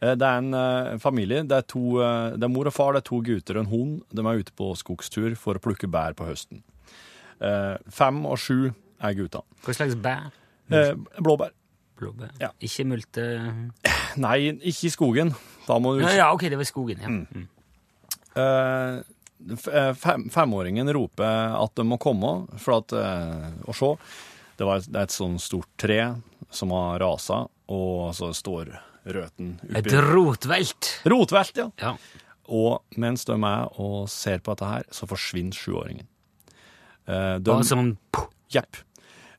[0.00, 1.84] Eh, Det er en eh, familie, det er, to,
[2.36, 3.94] det er mor og far, det er to gutter og en hund.
[4.14, 6.62] De er ute på skogstur for å plukke bær på høsten.
[7.94, 9.46] Fem og sju er guttene.
[9.64, 10.28] Hva slags bær?
[11.22, 11.52] Blåbær.
[11.98, 12.32] Blåbær?
[12.42, 12.50] Ja.
[12.62, 13.24] Ikke multe
[14.24, 15.30] Nei, ikke i skogen.
[15.66, 17.00] Da må du ja, ja, ok, det var skogen.
[17.02, 17.08] Ja.
[17.10, 17.46] Mm.
[18.38, 18.98] Eh,
[19.96, 23.92] fem, femåringen roper at de må komme for at, eh, å se.
[24.58, 26.00] Det, var, det er et sånn stort tre
[26.50, 28.72] som har rasa, og så står
[29.08, 30.90] røten Et rotvelt.
[31.08, 31.68] Rotvelt, ja.
[31.80, 31.94] Ja.
[32.48, 36.08] Og mens de er og ser på dette her, så forsvinner sjuåringen.
[37.08, 37.96] Eh, de, Bare sånn
[38.52, 38.80] Jepp.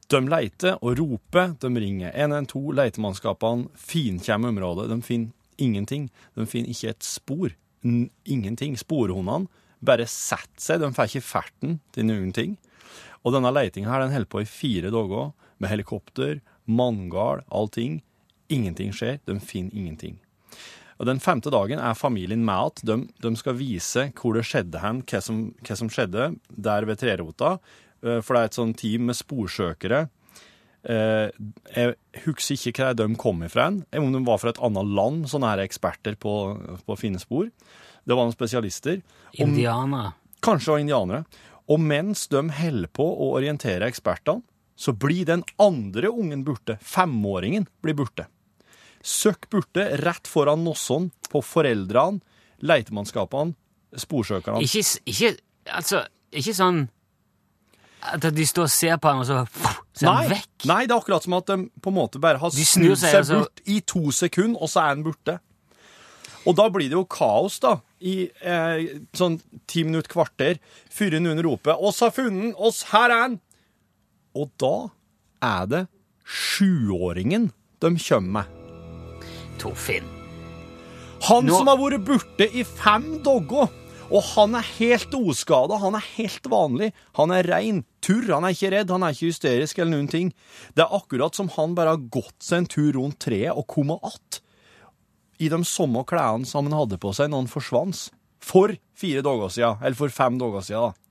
[0.09, 4.87] De leiter og roper, de ringer 112, letemannskapene finkjemmer området.
[4.89, 6.07] De finner ingenting.
[6.37, 7.53] De finner ikke et spor.
[7.85, 8.77] N ingenting.
[8.77, 9.49] Sporhundene
[9.85, 12.57] bare setter seg, de får ikke ferten til noen ting.
[13.23, 16.39] Og denne leitinga her, den holder på i fire dager, med helikopter,
[16.71, 17.99] manngard, allting.
[18.49, 19.19] Ingenting skjer.
[19.27, 20.17] De finner ingenting.
[20.99, 24.81] Og Den femte dagen er familien med at de, de skal vise hvor det skjedde
[24.83, 27.53] hen, hva som, hva som skjedde der ved trerota.
[28.03, 30.01] Eh, For det er et sånt team med sporsøkere.
[30.83, 31.29] Eh,
[31.75, 35.53] Jeg husker ikke hvor de kom ifra, om de var fra et annet land, sånne
[35.53, 36.33] her eksperter på,
[36.83, 37.47] på å finne spor.
[38.09, 39.01] Det var noen spesialister.
[39.37, 40.15] Indianere.
[40.41, 41.23] Kanskje var indianere.
[41.69, 44.41] Og mens de holder på å orientere ekspertene,
[44.79, 46.79] så blir den andre ungen borte.
[46.81, 48.25] Femåringen blir borte.
[49.05, 52.23] Søkk borte rett foran Nosson på foreldrene,
[52.65, 53.53] leitemannskapene,
[53.99, 54.63] sporsøkerne.
[54.65, 55.33] Ikke, ikke,
[55.67, 56.01] altså,
[56.33, 56.87] ikke sånn
[58.09, 59.43] at de står og ser på han, og så
[59.91, 60.65] ser er han vekk.
[60.71, 63.19] nei, det er akkurat som at de på en måte bare har snudd seg, seg
[63.19, 63.39] altså.
[63.43, 65.35] bort i to sekunder, og så er han borte.
[66.47, 67.79] Og da blir det jo kaos, da.
[67.99, 70.59] I eh, sånn ti minutter, kvarter.
[70.93, 72.55] Før noen roper 'Oss har funnet!
[72.55, 72.85] Oss!
[72.93, 73.39] Her er han!'
[74.35, 74.89] Og da
[75.43, 75.83] er det
[76.23, 78.45] sjuåringen de kommer med.
[79.59, 80.07] Torfinn.
[81.27, 83.67] Han Nå- som har vært borte i fem dager.
[84.09, 86.93] Og han er helt oskada, han er helt vanlig.
[87.13, 90.31] Han er rein, turr, han er ikke redd, han er ikke hysterisk eller noen ting.
[90.73, 93.99] Det er akkurat som han bare har gått seg en tur rundt treet og kommet
[94.01, 94.41] att.
[95.39, 98.09] I de samme klærne som han hadde på seg når han forsvant.
[98.39, 100.91] For fire dager siden, eller for fem dager siden.
[100.91, 101.09] da.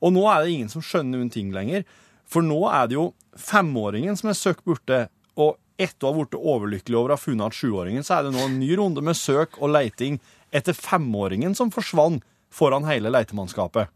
[0.00, 1.84] Og nå er det ingen som skjønner noen ting lenger.
[2.28, 5.06] For nå er det jo femåringen som er søkt borte,
[5.38, 8.34] og etter å ha blitt overlykkelig over å ha funnet at sjuåringen, så er det
[8.34, 10.18] nå en ny runde med søk og leiting
[10.50, 13.92] etter femåringen som forsvant foran hele leitemannskapet.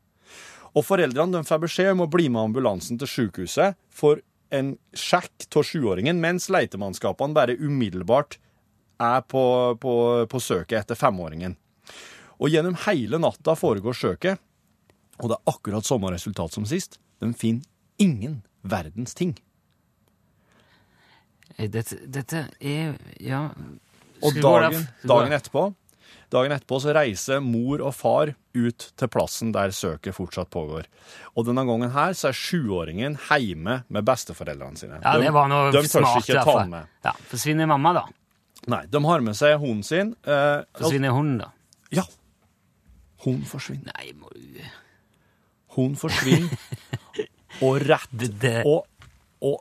[0.73, 5.49] Og foreldrene de får beskjed om å bli med ambulansen til sykehuset for en sjekk
[5.57, 8.38] av sjuåringen, mens leitemannskapene bare umiddelbart
[9.03, 9.43] er på,
[9.83, 9.95] på,
[10.31, 11.57] på søket etter femåringen.
[12.43, 14.41] Og gjennom hele natta foregår søket,
[15.23, 16.99] og det er akkurat samme resultat som sist.
[17.23, 17.67] De finner
[18.03, 19.37] ingen verdens ting.
[21.57, 23.45] Eh, Dette, dette er Ja
[24.23, 25.69] Og dagen, dagen etterpå
[26.33, 30.87] Dagen etterpå så reiser mor og far ut til plassen der søket fortsatt pågår.
[31.37, 35.01] Og denne gangen her så er sjuåringen hjemme med besteforeldrene sine.
[35.05, 36.88] Ja, det var noe de tør ikke ta med.
[37.05, 38.05] Ja, Forsvinner mamma, da?
[38.70, 40.12] Nei, de har med seg hunden sin.
[40.22, 41.51] Eh, Forsvinner hunden, da?
[41.92, 42.05] ja.
[43.25, 43.92] Hun forsvinner.
[43.94, 44.62] Nei, må du
[45.77, 46.51] Hun forsvinner.
[47.64, 48.11] og rett
[48.66, 48.87] Og,
[49.42, 49.61] og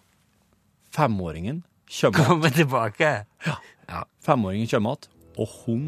[0.96, 1.62] femåringen
[1.92, 3.12] kommer komme tilbake?
[4.26, 5.86] Femåringen kommer igjen, og hun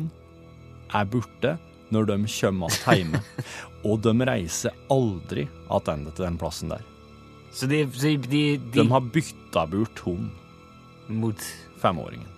[0.93, 1.55] er borte
[1.93, 3.21] når de kommer igjen hjemme.
[3.87, 6.85] og de reiser aldri tilbake til den plassen der.
[7.53, 10.29] Så de, de, de, De har bytta bort hun,
[11.09, 11.41] Mot
[11.81, 12.29] femåringen.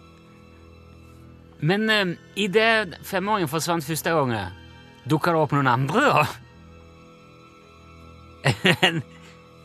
[1.61, 4.51] Men eh, i det femåringen forsvant første gangen,
[5.07, 6.25] dukka det opp noen andre, da?
[8.89, 9.03] en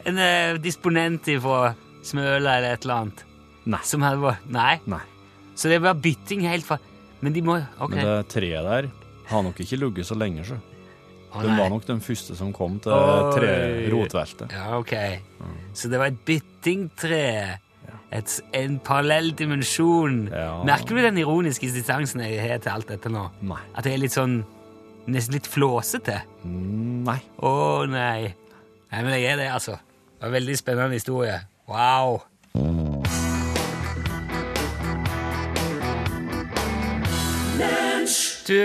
[0.04, 3.24] en eh, disponent fra Smøla eller et eller annet?
[3.70, 3.80] Nei.
[3.84, 4.78] Som hadde vært Nei?
[4.88, 5.02] Nei.
[5.58, 6.78] Så det var bytting helt fra
[7.20, 7.92] Men de må Ok.
[7.92, 8.88] Men det treet der
[9.30, 10.56] har nok ikke ligget så lenge, så.
[11.30, 11.58] Å, Den nei.
[11.60, 13.84] var nok den første som kom til Oi.
[14.50, 14.94] Ja, ok.
[15.76, 17.20] Så det var et byttingtre.
[18.12, 20.24] Et, en parallell dimensjon.
[20.34, 20.64] Ja.
[20.66, 23.28] Merker du den ironiske distansen jeg har til alt dette nå?
[23.46, 23.60] Nei.
[23.78, 24.40] At jeg er litt sånn
[25.10, 26.20] Nesten litt flåsete?
[26.44, 27.16] Mm, Nei.
[27.42, 27.52] Å
[27.88, 28.28] nei.
[28.92, 29.78] Nei, men jeg er det, altså.
[29.80, 31.38] Det var en veldig spennende historie.
[31.70, 32.20] Wow.
[38.50, 38.56] Du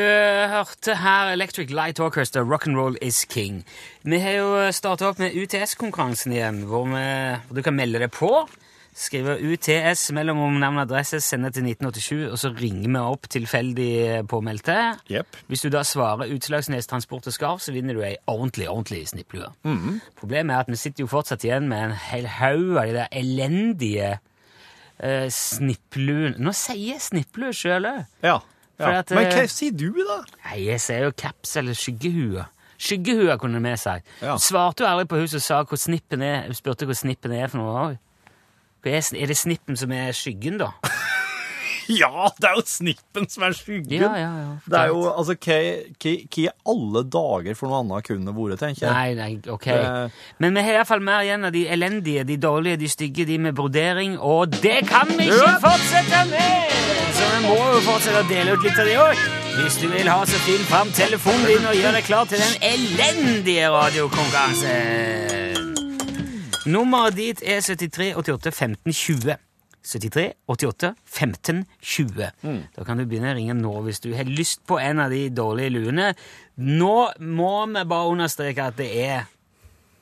[0.50, 3.64] hørte her Electric Light Orchestra, Rock'n'Roll is King.
[4.04, 7.04] Vi har jo starta opp med UTS-konkurransen igjen, hvor, vi,
[7.46, 8.32] hvor du kan melde deg på.
[8.96, 14.22] Skrive UTS mellom om navn adresse, sende til 1987, og så ringer vi opp tilfeldig
[14.32, 14.76] påmeldte.
[15.12, 15.40] Yep.
[15.52, 19.50] Hvis du da svarer Utslagsnes Transport og Skarv, så vinner du ei ordentlig ordentlig snipplue.
[20.16, 23.12] Problemet er at vi sitter jo fortsatt igjen med en hel haug av de der
[23.20, 28.02] elendige uh, snippluene Nå sier jeg snipplue sjøl òg!
[28.24, 28.40] Ja.
[28.80, 28.94] Ja.
[29.02, 30.22] at, Men hva eh, sier du, da?
[30.48, 32.48] Nei, jeg sier jo caps eller skyggehue.
[32.80, 34.08] Skyggehue kunne vi sagt.
[34.24, 34.40] Ja.
[34.40, 36.50] Svarte jo aldri på huset og sa hvor snippen er.
[36.56, 37.76] Spurte hvor snippen er for noe.
[37.86, 38.02] også.
[38.86, 40.72] Hva Er, det snippen som er skyggen, da?
[41.86, 44.02] Ja, det er jo snippen som er skyggen!
[44.02, 44.54] Ja, ja, ja.
[44.66, 45.58] Det er jo, altså, hva
[46.42, 48.96] i alle dager for noe annet kunne det vært, tenker jeg.
[48.96, 49.68] Nei, nei, ok.
[49.70, 53.38] Det- Men vi har iallfall mer igjen av de elendige, de dårlige, de stygge, de
[53.38, 56.74] med brodering, og det kan vi ikke fortsette med!
[57.16, 59.26] Så vi må jo fortsette å dele ut litt av de òg.
[59.62, 62.58] Hvis du vil ha, så finn fram telefonen din og gjør deg klar til den
[62.74, 65.45] elendige radiokonkurransen.
[66.66, 69.36] Nummeret dit er 73 88 15 20.
[69.86, 72.30] 73 88 15 20.
[72.74, 75.28] Da kan du begynne å ringe nå hvis du har lyst på en av de
[75.30, 76.14] dårlige luene.
[76.58, 79.28] Nå må vi bare understreke at det er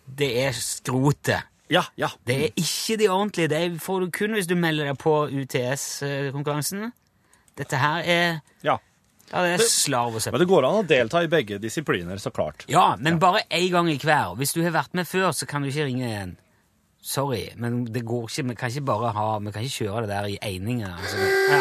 [0.03, 1.49] det er skrotet.
[1.71, 2.09] Ja, ja.
[2.27, 3.49] Det er ikke de ordentlige.
[3.51, 6.91] Det får du kun hvis du melder deg på UTS-konkurransen.
[7.57, 8.27] Dette her er
[8.65, 8.77] ja.
[9.31, 10.37] ja, det er slarv og søppel.
[10.37, 12.67] Men det går an å delta i begge disipliner, så klart.
[12.71, 14.35] Ja, men bare én gang i hver.
[14.39, 16.35] Hvis du har vært med før, så kan du ikke ringe igjen.
[17.03, 18.47] Sorry, men det går ikke.
[18.47, 20.87] Vi kan ikke bare ha, vi kan ikke kjøre det der i eininger.
[20.95, 21.17] Altså,
[21.51, 21.59] ja.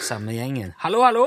[0.00, 0.72] Samme gjengen.
[0.78, 1.26] Hallo, hallo?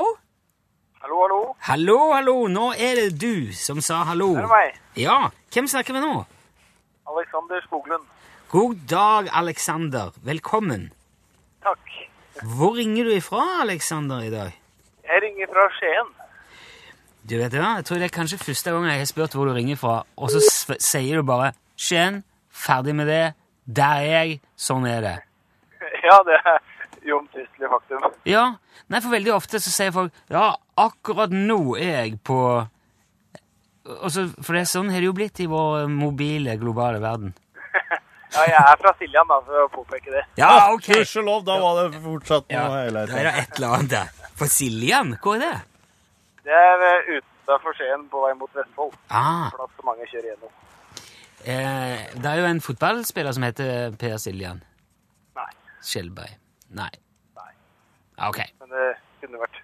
[1.00, 1.38] Hallo, hallo.
[1.58, 2.34] Hallo, hallo!
[2.50, 4.32] Nå er det du som sa hallo.
[4.34, 4.80] Er det meg?
[4.98, 6.24] Ja, hvem snakker vi nå?
[7.12, 8.08] Alexander Skoglund.
[8.50, 10.10] God dag, Alexander.
[10.26, 10.90] Velkommen.
[11.62, 11.94] Takk.
[12.56, 14.58] Hvor ringer du ifra, Alexander, i dag?
[15.06, 16.10] Jeg ringer fra Skien.
[17.30, 19.54] Du vet hva, Jeg tror det er kanskje første gang jeg har spurt hvor du
[19.54, 20.42] ringer fra, og så
[20.82, 22.24] sier du bare 'Skien,
[22.60, 23.22] ferdig med det.
[23.70, 24.40] Der er jeg.
[24.56, 25.18] Sånn er det'.
[26.06, 26.58] Ja, det er
[27.12, 28.04] uomtvistelig faktum.
[28.28, 28.44] Ja,
[28.88, 32.68] nei, for veldig ofte så sier folk 'Ja, akkurat nå er jeg på'
[33.90, 37.34] Også, For det er sånn har det jo blitt i vår mobile, globale verden.
[38.30, 40.20] Ja, jeg er fra Siljan, da, for å påpeke det.
[40.38, 40.86] Ja, ok!
[40.86, 44.12] Gudskjelov, da var det fortsatt noe Ja, hele Det er da et eller annet der.
[44.38, 45.56] For Siljan, hvor er det?
[46.46, 48.94] Det er utafor utenfor Skien på vei mot Vestfold.
[49.08, 50.52] Ah, Plass så mange kjører gjennom.
[51.44, 54.62] Eh, det er jo en fotballspiller som heter Per Siljan.
[55.38, 55.50] Nei,
[55.84, 56.36] Skjelberg.
[56.76, 56.90] Nei.
[57.38, 57.52] Nei.
[58.28, 58.40] Ok.
[58.60, 58.88] men det
[59.22, 59.60] kunne vært.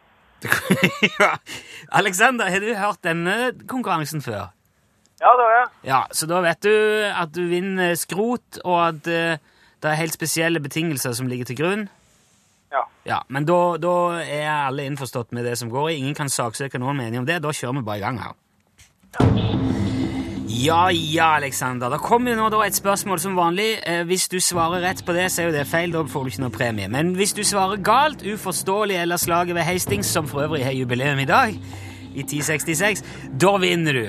[1.20, 1.32] ja.
[1.96, 4.52] Alexander, har du hørt denne konkurransen før?
[5.20, 5.68] Ja, det har jeg.
[5.88, 6.72] Ja, så da vet du
[7.08, 9.38] at du vinner skrot, og at uh,
[9.82, 11.86] det er helt spesielle betingelser som ligger til grunn.
[12.72, 12.82] Ja.
[13.06, 16.00] Ja, Men da, da er alle innforstått med det som går i.
[16.02, 17.40] Ingen kan saksøke noen mening om det.
[17.44, 18.36] Da kjører vi bare i gang her.
[19.16, 19.94] Ja,
[20.56, 21.90] ja, ja, Alexander.
[21.90, 23.68] Da kommer jo nå da et spørsmål som vanlig.
[23.86, 25.92] Eh, hvis du svarer rett på det, så er jo det feil.
[25.92, 26.88] Da får du ikke noe premie.
[26.92, 31.20] Men hvis du svarer galt, uforståelig eller slaget ved Hastings, som for øvrig har jubileum
[31.20, 31.58] i dag,
[32.14, 33.04] i 1066,
[33.36, 34.06] da vinner du.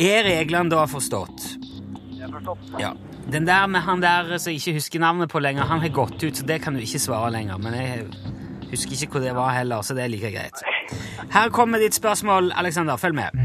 [0.00, 1.44] Er reglene da forstått?
[2.16, 2.80] Jeg har forstått.
[2.80, 2.94] Ja.
[3.30, 6.22] Den der med han der som jeg ikke husker navnet på lenger, han har gått
[6.22, 7.60] ut, så det kan du ikke svare lenger.
[7.60, 8.06] Men jeg
[8.70, 10.64] husker ikke hvor det var heller, så det er like greit.
[11.30, 12.96] Her kommer ditt spørsmål, Alexander.
[12.96, 13.44] Følg med.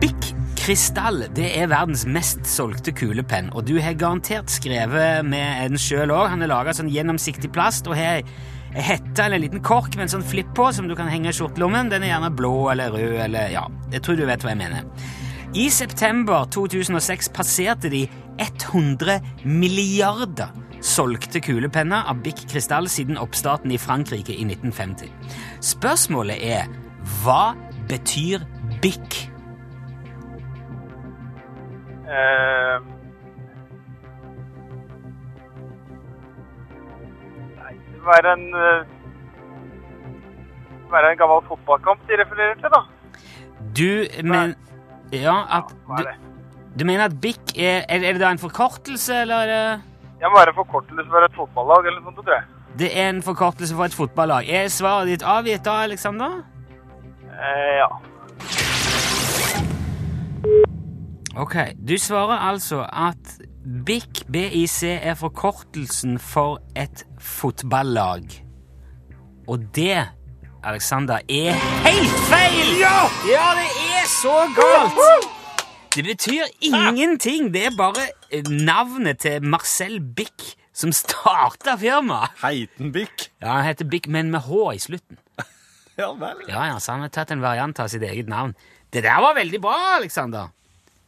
[0.00, 0.25] Bic
[0.66, 6.10] Krystall det er verdens mest solgte kulepenn, og du har garantert skrevet med en sjøl
[6.10, 6.24] òg.
[6.32, 10.08] Han er laga sånn gjennomsiktig plast og har ei hette eller en liten kork med
[10.08, 11.92] en sånn flipp på som du kan henge i skjortelommen.
[11.92, 13.62] Den er gjerne blå eller rød eller ja,
[13.94, 15.06] jeg tror du vet hva jeg mener.
[15.54, 18.02] I september 2006 passerte de
[18.42, 20.50] 100 milliarder
[20.82, 25.14] solgte kulepenner av Bic Krystall siden oppstarten i Frankrike i 1950.
[25.70, 26.66] Spørsmålet er
[27.22, 27.54] hva
[27.86, 28.42] betyr
[28.82, 29.30] Bic?
[32.06, 32.76] Eh,
[38.06, 38.86] være en eh,
[40.92, 42.80] være en gammel fotballkamp de refererer til, da.
[43.78, 43.90] Du
[44.22, 44.54] men
[45.12, 46.14] Ja, at ja, du, er
[46.78, 49.82] du mener at BIC er, er det da en forkortelse, eller er det
[50.20, 52.44] Det må være en forkortelse for et fotballag eller noe sånt, tror jeg.
[52.78, 54.48] det er en forkortelse for et fotballag.
[54.48, 56.42] Er svaret ditt avgitt da, Alexander?
[57.26, 57.88] Eh, ja.
[61.36, 61.54] Ok,
[61.88, 63.34] du svarer altså at
[63.86, 68.22] BIC, BIC er forkortelsen for et fotballag.
[69.48, 70.06] Og det,
[70.64, 71.52] Alexander, er
[71.84, 72.70] helt feil!
[72.80, 73.04] Ja!
[73.28, 73.68] ja, det
[73.98, 75.28] er så galt!
[75.94, 77.52] Det betyr ingenting.
[77.54, 78.08] Det er bare
[78.48, 82.32] navnet til Marcel Bic som starta firmaet.
[82.92, 83.28] Bic.
[83.42, 85.18] Ja, Han heter Bic, men med H i slutten.
[85.98, 86.42] Ja vel.
[86.48, 88.52] Ja, ja, Så han har tatt en variant av sitt eget navn.
[88.92, 90.48] Det der var veldig bra, Alexander.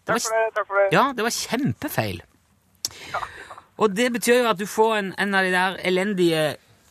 [0.09, 0.55] Det Takk for det.
[0.57, 0.87] Takk for det.
[0.97, 2.23] ja, det var kjempefeil.
[3.83, 6.47] Og det betyr jo at du får en, en av de der elendige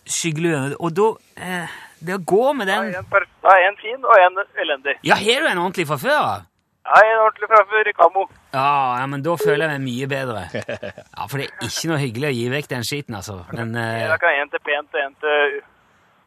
[0.08, 1.08] skyggeluene, og da
[1.44, 3.10] eh, Det å gå med den En,
[3.52, 4.94] er en fin og en elendig.
[5.04, 6.46] Ja, har du en ordentlig fra før av?
[6.88, 8.24] Ja, en ordentlig fra før i Kamo.
[8.54, 8.70] Ja,
[9.02, 10.46] ja, men da føler jeg meg mye bedre.
[10.54, 13.42] Ja, For det er ikke noe hyggelig å gi vekk den skiten, altså.
[13.52, 15.58] Men eh, Da kan en til pent og en til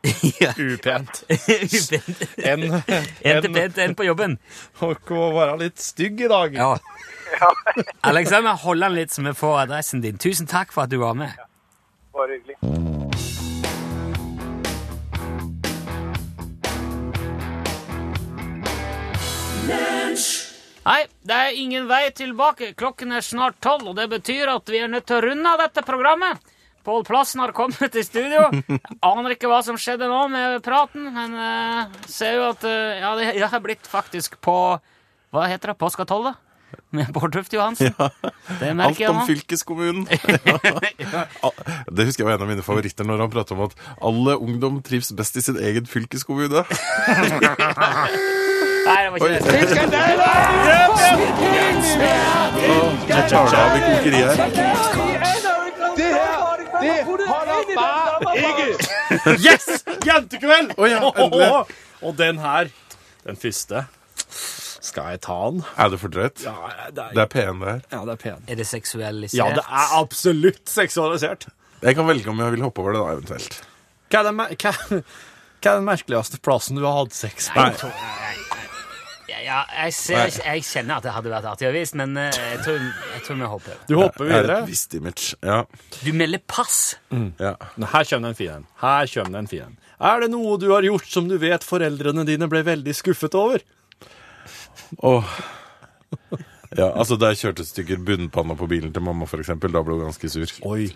[0.40, 0.52] ja.
[0.56, 1.24] Upent.
[1.28, 2.22] Upent.
[2.36, 2.62] En,
[3.22, 4.38] En til pent, en på jobben.
[4.80, 6.56] Dere må være litt stygg i dag.
[6.56, 6.70] Ja.
[8.10, 10.18] Alexander, hold den litt så vi får adressen din.
[10.18, 11.36] Tusen takk for at du var med.
[11.36, 11.48] Ja.
[12.16, 12.56] Bare hyggelig.
[20.80, 22.72] Nei, det er ingen vei tilbake.
[22.74, 25.60] Klokken er snart tolv, og det betyr at vi er nødt til å runde av
[25.60, 26.40] dette programmet.
[26.90, 28.48] Pål Plassen har kommet i studio.
[28.50, 32.98] Jeg aner ikke hva som skjedde nå med praten, men uh, ser jo at uh,
[32.98, 34.54] ja, det, det har blitt faktisk på
[35.30, 35.78] Hva heter det?
[35.78, 36.34] Påskatollet?
[36.90, 37.94] Med Bård Tufte Johansen.
[37.94, 39.26] Det Alt merker jeg om nå.
[39.28, 40.08] fylkeskommunen.
[41.94, 43.74] Det husker jeg var en av mine favoritter når han pratet om at
[44.10, 46.64] alle ungdom trives best i sin egen fylkeskommune.
[48.90, 49.40] Nei, det var ikke det.
[53.10, 55.39] Nå tar av i kokeriet her.
[59.46, 59.64] Yes!
[60.06, 60.72] Jentekveld!
[60.78, 61.64] Oh, ja, endelig.
[62.06, 62.68] Og den her,
[63.26, 63.84] den første
[64.80, 65.60] Skal jeg ta den?
[65.76, 66.40] Er det for drøyt?
[66.44, 66.54] Ja,
[66.88, 67.80] det Det er pen, det her.
[67.92, 68.44] ja, det er pen.
[68.48, 69.38] Er det seksualisert?
[69.38, 71.42] Ja, det er absolutt seksualisert.
[71.82, 73.52] Jeg kan velge om jeg vil hoppe over det, da, eventuelt.
[74.10, 77.60] Hva er, den, mer- hva, hva er den merkeligste plassen du har hatt sex på?
[77.60, 77.66] Ja,
[79.44, 82.62] ja, jeg, ser, jeg kjenner at det hadde vært artig å vise, men eh, jeg
[82.66, 82.80] tror,
[83.14, 83.78] jeg tror vi hopper.
[83.88, 84.40] Du hopper videre?
[84.42, 84.58] videre.
[84.64, 85.28] et visst image.
[85.44, 85.60] Ja.
[86.00, 86.80] Du melder pass.
[87.40, 87.54] ja.
[87.76, 88.66] Nå, Her kommer en fin en.
[88.82, 89.78] Her kommer en fin en.
[90.00, 93.64] Er det noe du har gjort som du vet foreldrene dine ble veldig skuffet over?
[95.04, 95.34] Åh.
[96.78, 99.82] Ja, altså Da jeg kjørte et stykker bunnpanna på bilen til mamma, for eksempel, da
[99.82, 100.52] ble hun ganske sur.
[100.70, 100.86] Oi.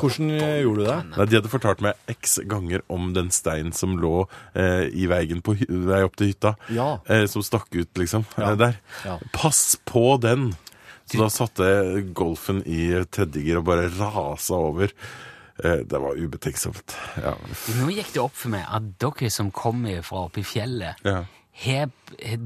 [0.00, 0.98] Hvordan eh, gjorde du det?
[1.12, 4.24] Nei, De hadde fortalt meg x ganger om den steinen som lå
[4.56, 6.54] eh, i veien på hy vei opp til hytta.
[6.72, 6.94] Ja.
[7.12, 8.24] Eh, som stakk ut, liksom.
[8.38, 8.52] Ja.
[8.52, 8.78] Eh, der.
[9.04, 9.18] Ja.
[9.36, 10.54] Pass på den!
[11.10, 14.94] Så da satte jeg golfen i tredjegir og bare rasa over.
[15.60, 16.96] Eh, det var ubetenksomt.
[17.20, 17.34] Ja.
[17.82, 21.22] Nå gikk det opp for meg at dere som kommer fra oppe i fjellet, ja.
[21.52, 21.90] Har,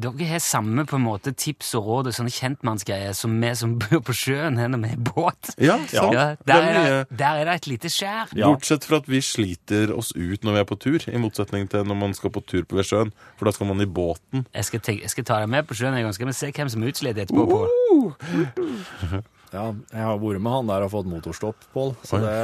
[0.02, 3.76] dere har samme på en måte tips og råd og sånne kjentmannsgreier som vi som
[3.78, 5.52] bor på sjøen her når vi i båt.
[5.62, 6.16] Ja, sant.
[6.16, 8.34] Ja, der, er det, der er det et lite skjær.
[8.34, 8.50] Ja.
[8.50, 11.86] Bortsett fra at vi sliter oss ut når vi er på tur, i motsetning til
[11.86, 13.14] når man skal på tur på ved sjøen.
[13.38, 14.44] For da skal man i båten.
[14.50, 16.50] Jeg skal, tenke, jeg skal ta deg med på sjøen en gang, skal vi se
[16.50, 17.46] hvem som er utslitt etterpå.
[17.46, 19.22] på.
[19.54, 21.94] Ja, jeg har vært med han der og fått motorstopp, Pål.
[22.04, 22.34] Så det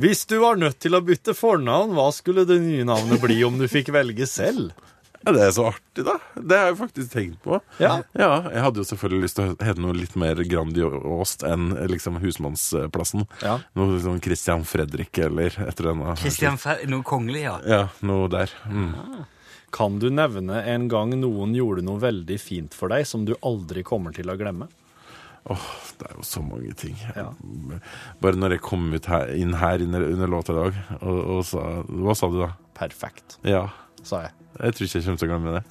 [0.00, 3.58] Hvis du var nødt til å bytte fornavn, hva skulle det nye navnet bli om
[3.60, 4.70] du fikk velge selv?
[5.20, 6.14] Ja, Det er så artig, da.
[6.40, 7.58] Det har jeg faktisk tenkt på.
[7.76, 7.98] Ja.
[8.16, 13.26] Jeg hadde jo selvfølgelig lyst til å hete noe litt mer grandiost enn liksom Husmannsplassen.
[13.44, 13.58] Ja.
[13.76, 16.14] Noe liksom Christian Fredrik eller etter denne.
[16.16, 17.58] Christian Kristian Fe- noe kongelig, ja.
[17.68, 18.54] Ja, noe der.
[18.72, 18.94] Mm.
[19.76, 23.84] Kan du nevne en gang noen gjorde noe veldig fint for deg som du aldri
[23.84, 24.70] kommer til å glemme?
[25.48, 25.66] Åh,
[25.98, 26.96] det er jo så mange ting.
[27.16, 27.30] Ja.
[28.20, 31.44] Bare når jeg kom ut her, inn her under, under låta i dag, og, og
[31.48, 32.50] sa Hva sa du da?
[32.76, 33.68] Perfekt, Ja.
[34.04, 34.32] sa jeg.
[34.60, 35.62] Jeg tror ikke jeg kommer til å glemme det.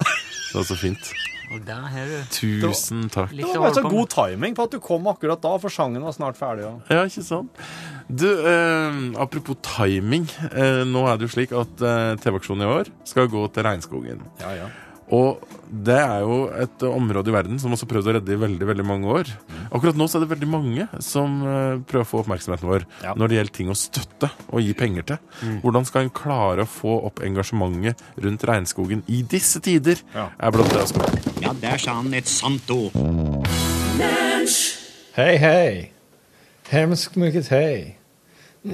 [0.50, 1.10] Det var så fint.
[1.50, 3.32] Og der har du Tusen takk.
[3.34, 6.38] Det var så god timing på at du kom akkurat da, for sangen var snart
[6.38, 6.62] ferdig.
[6.62, 6.76] Ja.
[6.94, 7.58] Ja, ikke sant?
[8.06, 10.28] Du, eh, apropos timing.
[10.52, 14.22] Eh, nå er det jo slik at eh, TV-aksjonen i år skal gå til regnskogen.
[14.38, 14.68] Ja, ja.
[15.10, 15.40] Og
[15.70, 18.84] det er jo et område i verden som også prøvd å redde i veldig veldig
[18.86, 19.28] mange år.
[19.74, 23.14] Akkurat nå så er det veldig mange som eh, prøver å få oppmerksomheten vår Ja.
[23.18, 25.18] når det gjelder ting å støtte og gi penger til.
[25.64, 29.98] Hvordan skal en klare å få opp engasjementet rundt regnskogen i disse tider?
[30.14, 30.28] Ja.
[30.38, 31.22] er blant det å spørre.
[31.42, 32.94] Ja, der sa han et sant ord.
[35.18, 35.70] Hei, hei.
[36.70, 37.96] Hemsk mycket hei.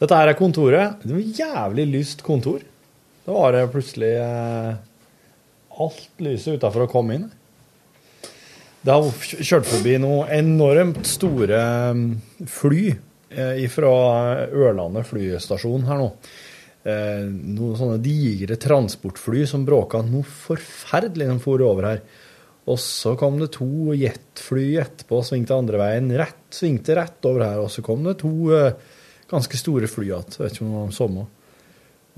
[0.00, 1.02] Dette her er kontoret.
[1.02, 2.62] Det er et jævlig lyst kontor.
[3.24, 4.72] Det var det plutselig eh,
[5.80, 7.28] alt lyset utafor å komme inn.
[8.80, 11.58] Det har kjørt forbi noen enormt store
[11.92, 12.06] mm,
[12.48, 13.90] fly eh, fra
[14.48, 16.08] Ørlandet flystasjon her nå.
[16.88, 22.00] Eh, noen sånne digre transportfly som bråka noe forferdelig når de for over her.
[22.70, 26.08] Og så kom det to jetfly etterpå svingte andre veien.
[26.16, 27.60] Rett, svingte rett over her.
[27.60, 28.96] Og så kom det to eh,
[29.30, 30.32] ganske store fly igjen.
[30.38, 31.26] Vet ikke om det var samme.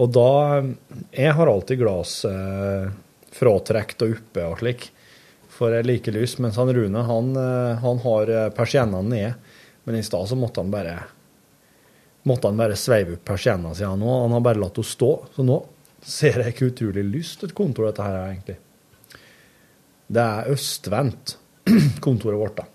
[0.00, 0.62] Og da
[1.12, 2.90] Jeg har alltid glass eh,
[3.32, 4.86] fratrekt og oppe og slik,
[5.52, 6.38] for jeg liker lys.
[6.40, 9.34] Mens han Rune, han, eh, han har eh, persiennene nede.
[9.84, 10.96] Men i stad så måtte han bare
[12.22, 14.10] måtte han bare sveive opp persiennene sine nå.
[14.24, 15.12] Han har bare latt henne stå.
[15.34, 15.58] Så nå
[16.02, 18.58] ser jeg ikke utrolig lyst et kontor, dette her, egentlig.
[20.12, 21.36] Det er østvendt,
[22.04, 22.68] kontoret vårt, da.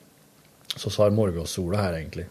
[0.77, 2.27] Så har morgensola her, egentlig.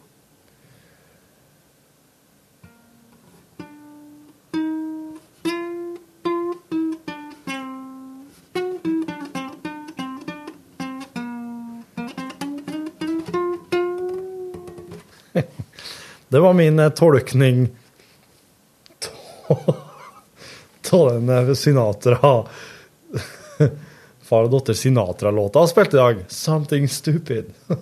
[16.29, 17.69] Det var min eh, tolkning
[20.93, 22.19] av den eh, Sinatra
[24.27, 26.17] Far og datter Sinatra-låta han spilte i dag.
[26.29, 27.45] 'Something Stupid'.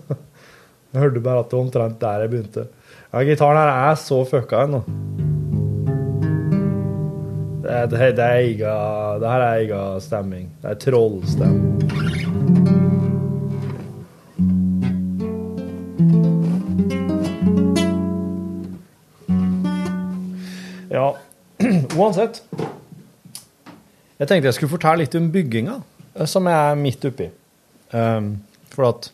[0.92, 2.66] Jeg hørte bare at det var omtrent der jeg begynte.
[3.10, 4.80] Ja, Gitaren her er så fucka ennå.
[7.64, 8.74] Det, det, det, er ega,
[9.18, 10.46] det her er egen stemming.
[10.62, 12.93] Det er trollstemming.
[22.04, 22.42] Uansett.
[24.14, 25.80] Jeg tenkte jeg skulle fortelle litt om bygginga,
[26.14, 27.28] eh, som jeg er midt oppi.
[27.94, 28.34] Um,
[28.74, 29.10] for at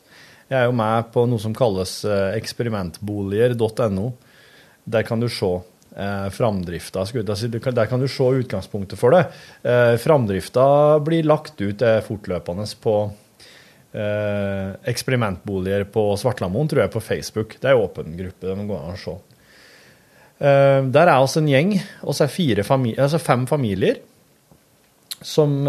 [0.51, 4.07] jeg er jo med på noe som kalles eh, eksperimentboliger.no.
[4.91, 5.51] Der kan du se
[5.95, 7.05] eh, framdrifta.
[7.07, 9.29] Der kan du se utgangspunktet for det.
[9.63, 10.65] Eh, framdrifta
[11.07, 12.97] blir lagt ut eh, fortløpende på
[13.95, 17.55] eh, eksperimentboliger på Svartlamoen, tror jeg, på Facebook.
[17.61, 18.49] Det er en åpen gruppe.
[18.49, 19.19] Det må gå an å se.
[20.41, 23.99] Eh, der er oss en gjeng, og så er fire fami altså fem familier
[25.21, 25.67] som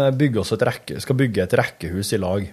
[0.64, 2.46] rekke, skal bygge et rekkehus i lag.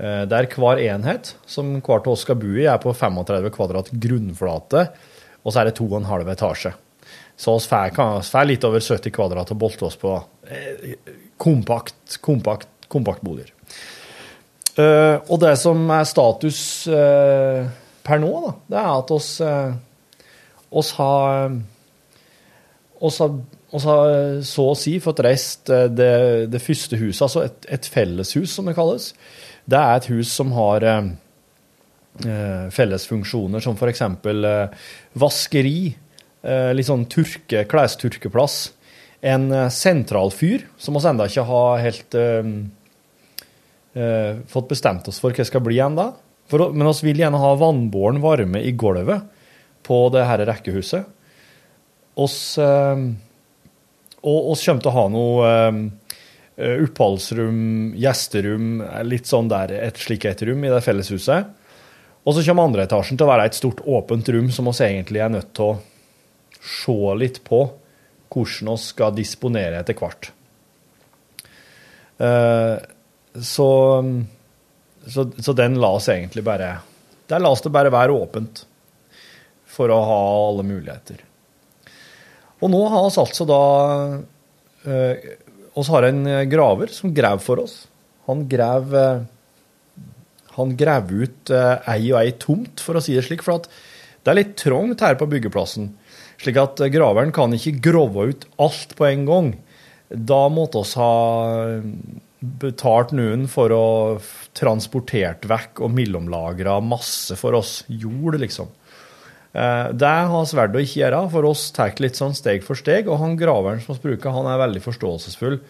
[0.00, 3.92] Eh, Der hver enhet som hver av oss skal bo i, er på 35 kvadrat
[3.92, 4.86] grunnflate,
[5.44, 6.72] og så er det to og en halv etasje.
[7.36, 10.16] Så vi får, litt over 70 kvadrat å bolte oss på.
[10.48, 10.96] Eh,
[11.42, 12.68] Kompakt, kompakt.
[14.78, 19.30] Eh, og det som er status per nå, da, det er at oss,
[20.72, 21.52] oss har
[23.02, 23.38] oss har,
[23.70, 26.12] oss har så å si fått reist eh, det,
[26.52, 29.10] det første huset, altså et, et felleshus, som det kalles.
[29.66, 31.10] Det er et hus som har eh,
[32.26, 34.04] eh, fellesfunksjoner som f.eks.
[34.04, 34.86] Eh,
[35.18, 35.80] vaskeri,
[36.46, 38.60] eh, litt sånn turke, klesturkeplass,
[39.34, 42.20] en eh, sentralfyr, som oss ennå ikke har helt
[43.92, 46.06] fått bestemt oss for hva skal bli ennå.
[46.48, 49.26] For Men vi vil gjerne ha vannbåren varme i gulvet
[49.86, 51.08] på det her rekkehuset.
[52.22, 53.04] Oss, eh,
[54.22, 58.74] og oss kommer til å ha noe eh, oppholdsrom, gjesterom,
[59.08, 61.58] litt sånn der, et slik et rom i det felleshuset.
[62.22, 65.24] Og så kommer andre etasjen til å være et stort åpent rom som oss egentlig
[65.24, 65.80] er nødt til å
[66.62, 67.64] se litt på
[68.32, 70.30] hvordan vi skal disponere etter hvert.
[72.22, 72.76] Eh,
[73.42, 73.70] så,
[75.06, 76.74] så, så den la oss egentlig bare
[77.26, 78.66] Der la oss det bare være åpent
[79.72, 81.22] for å ha alle muligheter.
[82.62, 83.62] Og nå har vi altså da
[84.86, 85.30] eh,
[85.88, 87.80] har en graver som graver for oss.
[88.28, 89.24] Han graver
[90.56, 93.44] han graver ut eh, ei og ei tomt, for å si det slik.
[93.44, 95.92] For det er litt trangt her på byggeplassen.
[96.42, 99.52] Slik at eh, graveren kan ikke grove ut alt på en gang.
[100.12, 101.12] Da måtte oss ha
[102.42, 103.86] betalt noen for å
[104.58, 108.68] transportert vekk og mellomlagra masse for oss jord, liksom.
[109.54, 113.08] Eh, Det har å ikke gjøre, for oss tar litt sånn steg for steg.
[113.08, 115.60] Og han graveren som vi bruker, han er veldig forståelsesfull.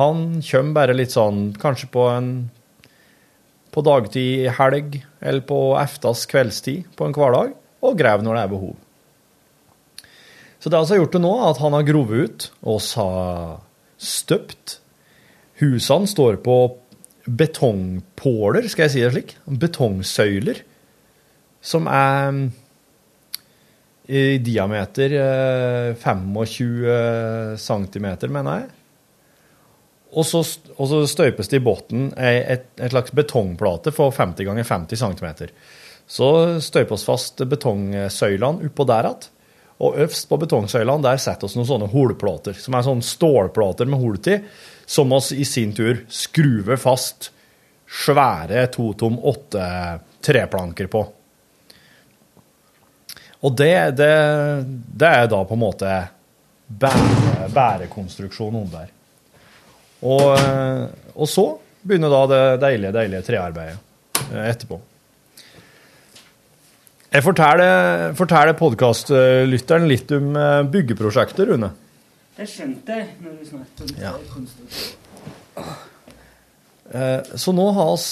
[0.00, 2.50] Han kommer bare litt sånn, kanskje på en
[3.72, 8.42] på dagtid i helg, eller på eftas kveldstid på en hverdag, og graver når det
[8.42, 8.74] er behov.
[10.60, 13.62] Så det vi har gjort det nå, er at han har grovet ut, oss har
[13.96, 14.76] støpt.
[15.62, 16.58] Husene står på
[17.24, 20.62] betongpåler, skal jeg si det slik, betongsøyler,
[21.62, 22.52] som er
[24.06, 28.70] i diameter eh, 25 cm, mener jeg.
[30.12, 30.42] Og så,
[30.76, 35.54] og så støypes det i bunnen et slags betongplate for 50 ganger 50 cm.
[36.04, 36.28] Så
[36.60, 39.30] støypes fast betongsøylene oppå der igjen.
[39.82, 44.02] Og øverst på betongsøylene der setter vi noen sånne holplater, som er sånne stålplater med
[44.02, 44.44] hull til,
[44.86, 47.32] som vi i sin tur skruver fast
[47.92, 49.64] svære to tom åtte
[50.22, 51.02] treplanker på.
[53.42, 54.10] Og det, det,
[55.02, 55.90] det er da på en måte
[56.68, 58.90] bære, bærekonstruksjonen under.
[60.02, 60.84] Og, eh,
[61.16, 61.46] og så
[61.82, 63.78] begynner da det deilige, deilige trearbeidet
[64.30, 64.78] eh, etterpå.
[67.12, 71.72] Jeg forteller, forteller podkastlytteren litt om eh, byggeprosjektet, Rune.
[72.38, 74.14] Det skjønte jeg når du snakket om Ja.
[74.32, 74.98] konstruksjon.
[76.92, 78.08] Eh, Så nå har oss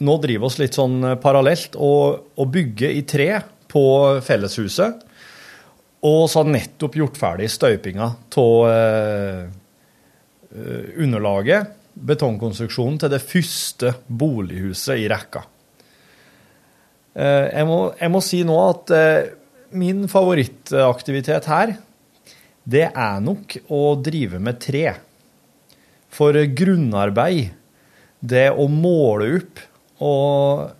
[0.00, 3.26] Nå driver oss litt sånn parallelt og, og bygger i tre
[3.70, 3.84] på
[4.26, 5.06] felleshuset.
[6.06, 8.06] Og så hadde nettopp gjort ferdig støypinga
[8.40, 9.42] av eh,
[11.04, 15.44] underlaget, betongkonstruksjonen, til det første bolighuset i rekka.
[17.14, 19.30] Eh, jeg, må, jeg må si nå at eh,
[19.76, 21.76] min favorittaktivitet her,
[22.70, 24.86] det er nok å drive med tre.
[26.10, 27.52] For grunnarbeid,
[28.20, 29.60] det å måle opp
[30.04, 30.70] og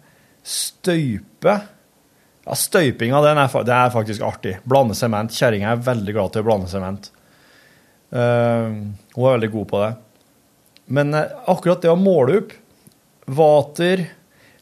[0.47, 1.55] støype
[2.47, 4.57] Ja, støypinga, den er, det er faktisk artig.
[4.69, 5.35] Blande sement.
[5.37, 7.11] Kjerringa er veldig glad til å blande sement.
[8.11, 9.91] Uh, hun er veldig god på det.
[10.91, 12.55] Men uh, akkurat det å måle opp
[13.31, 14.07] vater,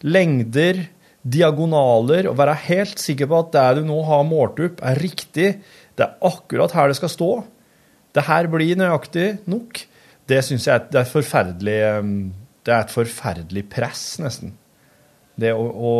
[0.04, 0.82] lengder,
[1.28, 5.48] diagonaler, og være helt sikker på at det du nå har målt opp, er riktig,
[5.98, 7.30] det er akkurat her det skal stå,
[8.16, 9.80] det her blir nøyaktig nok,
[10.28, 12.12] det syns jeg er et- det er forferdelig eh,
[12.68, 14.50] Det er et forferdelig press, nesten.
[15.40, 15.92] Det å, å,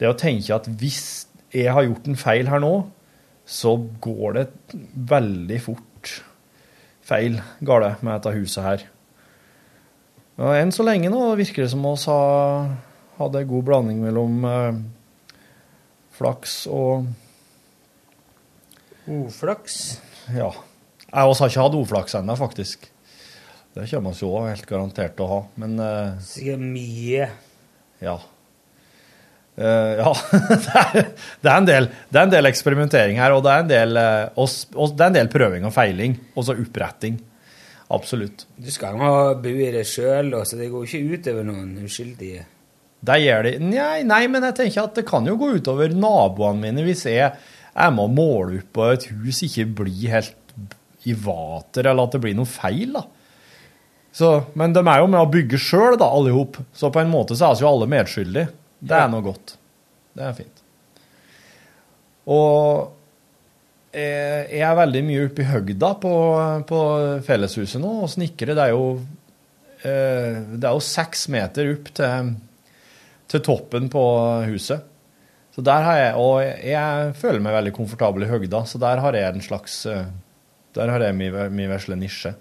[0.00, 2.74] det å tenke at hvis jeg har gjort en feil her nå,
[3.44, 4.46] så går det
[5.10, 6.12] veldig fort
[7.04, 8.84] feil gale med dette huset her.
[10.40, 12.70] Og enn så lenge nå virker det som oss har
[13.20, 14.78] hadde god blanding mellom eh,
[16.16, 17.10] flaks og
[19.10, 19.98] Uflaks.
[20.30, 20.52] Ja.
[21.10, 22.84] Jeg også har ikke hatt oflaks ennå, faktisk.
[23.74, 27.26] Det kommer vi jo helt garantert til å ha, men eh, Sikkert mye.
[28.04, 28.20] ja.
[29.60, 30.12] Eh, ja,
[30.48, 31.08] det er,
[31.42, 33.98] det, er en del, det er en del eksperimentering her, og det er en del,
[34.00, 37.18] eh, og det er en del prøving og feiling, og så oppretting.
[37.90, 38.46] Absolutt.
[38.56, 42.46] Du skal jo bo i det sjøl, så det går ikke utover noen uskyldige.
[43.00, 43.54] Det gjør det.
[43.64, 47.30] Nei, nei, men jeg tenker at det kan jo gå utover naboene mine hvis jeg
[47.30, 50.36] er med måle opp og et hus ikke blir helt
[51.08, 53.06] i vater, eller at det blir noe feil, da.
[54.12, 56.58] Så, men de er jo med å bygge sjøl, alle i hop.
[56.76, 58.50] Så på en måte så er vi jo alle medskyldige.
[58.80, 59.54] Det er noe godt.
[60.16, 60.64] Det er fint.
[62.30, 62.96] Og
[63.90, 66.12] jeg jeg er veldig mye oppe i høgda på,
[66.68, 66.80] på
[67.26, 68.54] felleshuset nå, og snekrer.
[68.54, 72.30] det eh, Det er jo seks meter opp til
[73.30, 74.02] til toppen på
[74.50, 74.86] huset.
[75.54, 79.14] Så der har jeg, Og jeg føler meg veldig komfortabel i høgda, så der har
[79.14, 80.06] jeg en slags eh,
[80.74, 82.34] Der har jeg min, min vesle nisje.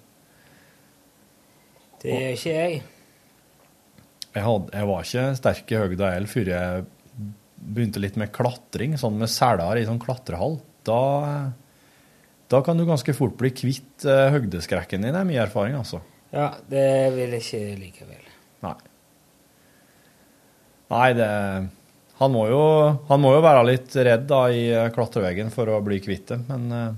[2.02, 2.84] Det er ikke jeg.
[4.40, 6.86] Jeg, hadde, jeg var ikke sterk i høgda heller før jeg
[7.60, 10.62] begynte litt med klatring, sånn med seler i sånn klatrehall.
[10.88, 11.02] Da,
[12.50, 16.00] da kan du ganske fort bli kvitt eh, høgdeskrekken din, er min erfaring, altså.
[16.32, 16.88] Ja, det
[17.18, 18.32] vil jeg ikke likevel.
[18.64, 18.78] Nei.
[20.90, 21.30] Nei, det
[22.20, 22.64] han må, jo,
[23.08, 26.40] han må jo være litt redd da i eh, klatreveggen for å bli kvitt det,
[26.50, 26.90] men eh,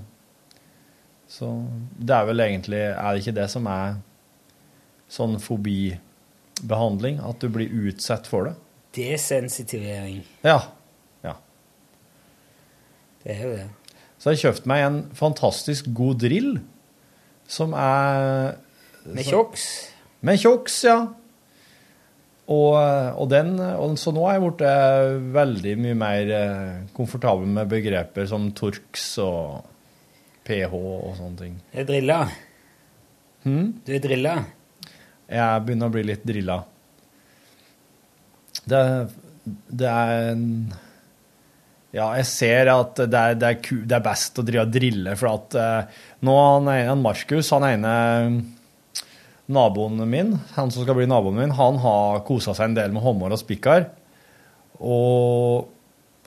[1.30, 1.50] Så
[1.94, 4.00] det er vel egentlig Er det ikke det som er
[5.12, 5.38] sånn
[6.60, 7.20] fobibehandling?
[7.20, 8.54] At du blir utsatt for det?
[8.96, 10.22] Desensitivering.
[10.44, 10.60] Ja.
[11.22, 11.34] ja.
[13.24, 13.70] Det er jo det.
[14.18, 16.60] Så jeg har kjøpt meg en fantastisk god drill
[17.48, 18.56] som er
[19.04, 19.64] Med kjoks?
[20.22, 21.00] Med kjoks, ja.
[22.52, 27.46] Og, og den, og så nå er jeg blitt eh, veldig mye mer eh, komfortabel
[27.48, 29.62] med begreper som Torx og
[30.46, 31.54] pH og sånne ting.
[31.72, 32.18] Du er drilla.
[33.46, 33.68] Hm?
[33.86, 34.36] Du er drilla.
[35.30, 36.58] Jeg begynner å bli litt drilla.
[38.68, 38.80] Det,
[39.74, 40.42] det er en
[41.92, 44.72] Ja, jeg ser at det er, det er, ku, det er best å drive og
[44.72, 47.94] drille, for at eh, nå han, ene- Markus, han ene
[49.52, 53.04] naboen min, han som skal bli naboen min, han har kosa seg en del med
[53.04, 53.90] hummer og spikkar.
[54.80, 55.68] Og,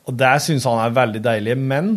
[0.05, 1.55] og det syns han er veldig deilig.
[1.57, 1.95] Men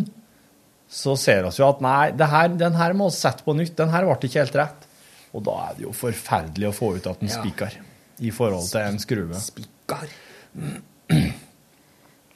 [0.89, 3.75] så ser vi jo at nei, her, den her må vi sette på nytt.
[3.77, 4.88] Den her ble ikke helt rett.
[5.35, 7.41] Og da er det jo forferdelig å få ut at en Ja.
[7.41, 7.77] spikkar
[8.19, 9.39] i forhold til en skrue.
[9.39, 10.09] Spikker.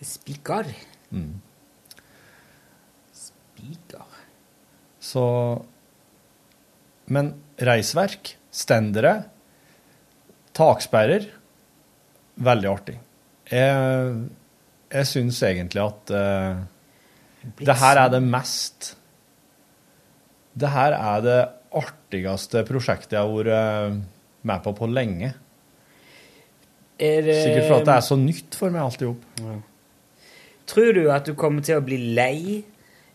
[0.04, 0.70] Spikker.
[1.12, 1.42] Mm.
[3.14, 4.20] Spikkar.
[5.00, 5.26] Så
[7.06, 9.26] Men reisverk, stendere,
[10.54, 11.26] taksperrer
[12.34, 12.96] Veldig artig.
[13.52, 14.14] Jeg,
[14.90, 16.64] jeg syns egentlig at uh,
[17.60, 18.94] det her er det mest
[20.58, 21.38] Det her er det
[21.80, 23.98] artigste prosjektet jeg har vært eh,
[24.50, 25.34] med på på lenge.
[27.00, 29.24] Er det Sikkert for at det er så nytt for meg alt i hop.
[30.70, 32.62] Tror du at du kommer til å bli lei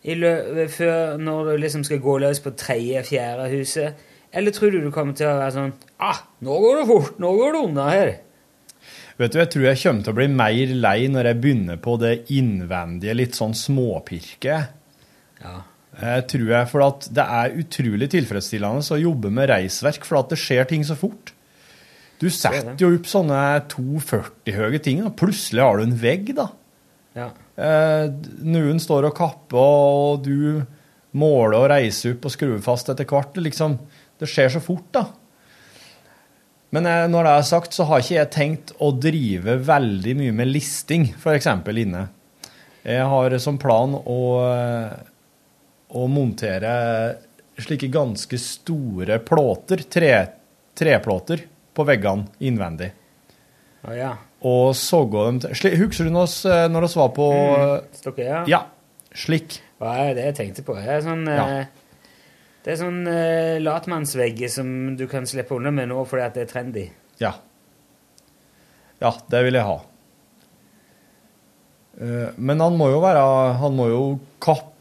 [0.08, 4.06] i lø før når du liksom skal gå løs på tredje-fjerde huset?
[4.32, 5.70] Eller tror du du kommer til å være sånn
[6.04, 8.10] ah, nå går det fort, nå går det unna her.
[9.18, 11.96] Vet du, Jeg tror jeg kommer til å bli mer lei når jeg begynner på
[11.98, 14.76] det innvendige, litt sånn småpirket.
[15.42, 15.56] Ja.
[15.98, 20.30] Jeg tror jeg, for at Det er utrolig tilfredsstillende å jobbe med reisverk, for at
[20.30, 21.32] det skjer ting så fort.
[22.18, 26.34] Du setter jo opp sånne 240 høye ting, og plutselig har du en vegg.
[26.34, 26.48] da.
[27.18, 27.28] Ja.
[27.58, 28.08] Eh,
[28.46, 30.64] noen står og kapper, og du
[31.18, 33.38] måler og reiser opp og skrur fast etter hvert.
[33.38, 33.78] Liksom,
[34.18, 35.06] det skjer så fort, da.
[36.74, 40.34] Men eh, når det er sagt, så har ikke jeg tenkt å drive veldig mye
[40.42, 41.48] med listing, f.eks.
[41.70, 42.08] inne.
[42.88, 44.90] Jeg har som plan å, eh,
[45.96, 46.72] å montere
[47.58, 50.12] slike ganske store plåter, tre,
[50.78, 51.42] treplåter,
[51.74, 52.90] på veggene innvendig.
[53.86, 54.12] Å ja.
[54.46, 58.44] Og sågå dem til Husker du oss når vi var på Mm, Stokke, ja.
[58.50, 58.60] Ja,
[59.14, 59.60] slik.
[59.78, 60.74] Hva er det jeg tenkte på?
[60.78, 61.46] Det er sånn, Ja.
[61.60, 61.66] eh,
[62.64, 66.42] det er sånn uh, latmannsvegg som du kan slippe unna med nå fordi at det
[66.46, 66.86] er trendy.
[67.22, 67.32] Ja.
[69.00, 69.78] Ja, det vil jeg ha.
[71.98, 73.22] Uh, Men han må jo være
[73.58, 74.02] Han må jo
[74.42, 74.74] kappe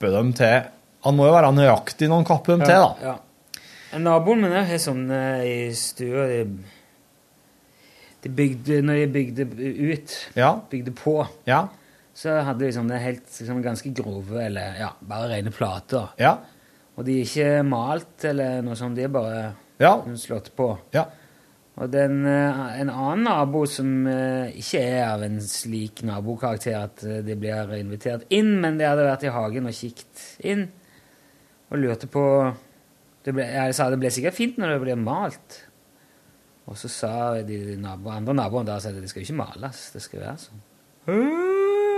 [0.00, 0.62] dem til
[1.04, 2.94] Han må jo være nøyaktig når han kapper dem til, da.
[3.02, 3.98] Ja.
[3.98, 6.38] Naboen min har sånn eh, i stua de,
[8.24, 9.46] de bygde, Når de bygde
[9.92, 10.54] ut, Ja.
[10.70, 11.68] bygde på, Ja.
[12.14, 16.08] så hadde de sånne helt sånn ganske grove, eller ja, bare rene plater.
[16.18, 16.38] Ja.
[16.96, 20.00] Og de er ikke malt eller noe sånt, de er bare Ja.
[20.14, 20.78] slått på.
[20.92, 21.04] Ja.
[21.74, 27.02] Og den, eh, en annen nabo som eh, ikke er av en slik nabokarakter at
[27.02, 30.68] eh, de blir invitert inn, men de hadde vært i hagen og kikt inn
[31.72, 32.24] og lurte på
[33.24, 35.58] ble, Jeg sa det ble sikkert fint når det blir malt.
[36.70, 40.04] Og så sa de nabo, andre naboene der at det skal jo ikke males, det
[40.04, 40.62] skal være sånn.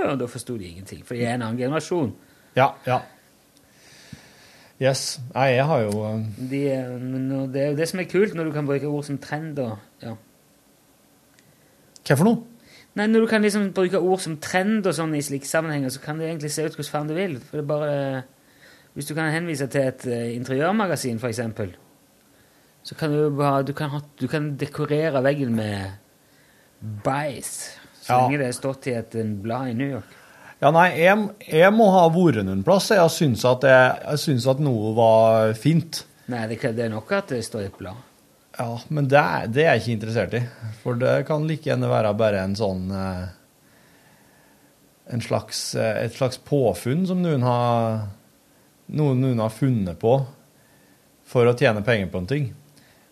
[0.06, 2.14] Og da forsto de ingenting, for de er en annen generasjon.
[2.56, 2.70] Ja.
[2.86, 3.02] Ja.
[4.80, 5.20] Yes.
[5.32, 6.58] Nei, jeg har jo eh, De,
[7.52, 9.78] det er jo det som er kult når du kan bruke ord som trend og
[10.02, 10.12] ja.
[12.06, 12.42] Hva for noe?
[12.96, 16.00] Nei, Når du kan liksom bruke ord som trend og sånn i slike sammenhenger, så
[16.00, 17.34] kan det egentlig se ut hvordan faen du vil.
[17.44, 18.22] For det er bare
[18.96, 21.74] Hvis du kan henvise til et eh, interiørmagasin, eksempel,
[22.86, 25.96] så kan du bare du kan, ha, du kan dekorere veggen med
[27.04, 27.50] bæsj.
[28.02, 28.20] Så Ja.
[28.22, 30.12] lenge det er stått i et blad i New York.
[30.62, 32.88] Ja, nei, jeg, jeg må ha vært noen plass.
[32.94, 36.04] Jeg syns at, jeg, jeg syns at noe var fint.
[36.32, 37.98] Nei, det, det er nok at det står i et blad.
[38.56, 40.40] Ja, men det, er- det er jeg ikke interessert i.
[40.80, 43.26] For det kan like gjerne være bare en sånn eh,
[45.12, 48.06] en slags, eh, Et slags påfunn som noen har,
[48.96, 50.16] noen, noen har funnet på
[51.26, 52.48] for å tjene penger på en ting.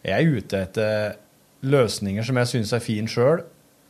[0.05, 1.15] Jeg er ute etter
[1.65, 3.45] løsninger som jeg syns er fine sjøl,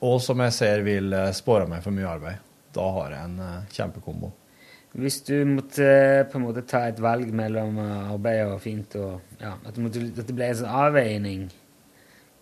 [0.04, 2.42] og som jeg ser vil spåre meg for mye arbeid.
[2.74, 4.32] Da har jeg en eh, kjempekombo.
[4.94, 8.96] Hvis du måtte eh, på en måte ta et valg mellom eh, arbeid og fint
[9.00, 11.46] og ja, at, måtte, at det ble en sånn avveining,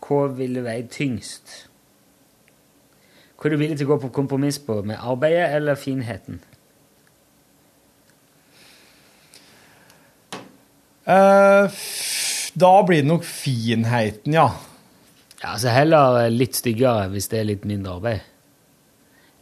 [0.03, 1.55] hva ville veie tyngst?
[3.37, 6.43] Hva er du villig til å gå på kompromiss på, med arbeidet eller finheten?
[11.03, 11.67] Uh,
[12.55, 14.53] da blir det nok finheten, ja.
[15.41, 18.29] Ja, altså Heller litt styggere hvis det er litt mindre arbeid,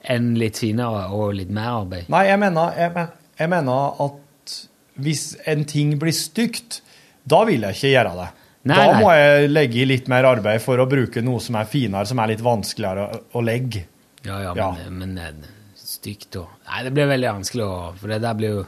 [0.09, 2.09] enn litt finere og litt mer arbeid.
[2.12, 3.07] Nei, jeg mener, jeg,
[3.40, 4.55] jeg mener at
[5.01, 6.80] hvis en ting blir stygt,
[7.24, 8.28] da vil jeg ikke gjøre det.
[8.70, 9.01] Nei, da nei.
[9.01, 12.20] må jeg legge i litt mer arbeid for å bruke noe som er finere, som
[12.20, 13.86] er litt vanskeligere å, å legge.
[14.26, 14.68] Ja, ja, Ja.
[14.76, 15.48] men, men eh,
[15.80, 18.64] stygt og Nei, det blir veldig vanskelig å For det der blir jo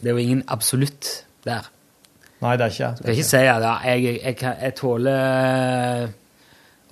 [0.00, 1.10] Det er jo ingen absolutt
[1.44, 1.68] der.
[2.40, 6.08] Nei, det er ikke Du kan ikke si at jeg, jeg, jeg, jeg tåler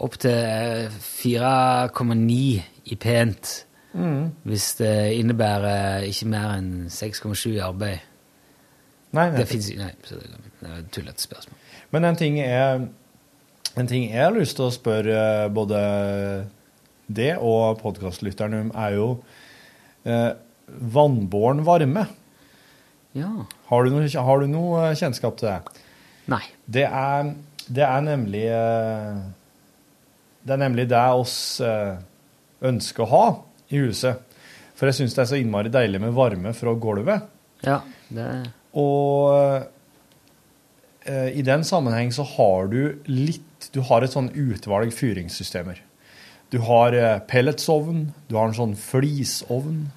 [0.05, 4.29] opp til 4,9 i pent Mm.
[4.47, 7.99] hvis det innebærer ikke mer enn 6,7 i arbeid.
[9.13, 11.57] Nei, Det fins Nei, så det er et tullete spørsmål.
[11.91, 12.85] Men en ting, er,
[13.77, 15.81] en ting jeg har lyst til å spørre både
[17.11, 19.09] det og podkastlytteren om, er jo
[20.07, 20.37] eh,
[20.95, 22.05] vannbåren varme.
[23.19, 23.31] Ja.
[23.73, 25.83] Har du, noe, har du noe kjennskap til det?
[26.31, 26.45] Nei.
[26.71, 27.33] Det er,
[27.67, 29.19] det er nemlig eh,
[30.47, 31.99] Det er nemlig det oss eh,
[32.67, 33.27] ønsker å ha
[33.71, 34.23] i huset.
[34.79, 37.29] For jeg syns det er så innmari deilig med varme fra gulvet.
[37.67, 38.27] Ja, det
[38.81, 39.35] Og
[41.05, 45.83] eh, i den sammenheng så har du litt Du har et sånn utvalg fyringssystemer.
[46.51, 49.91] Du har eh, pelletsovn, du har en sånn flisovn,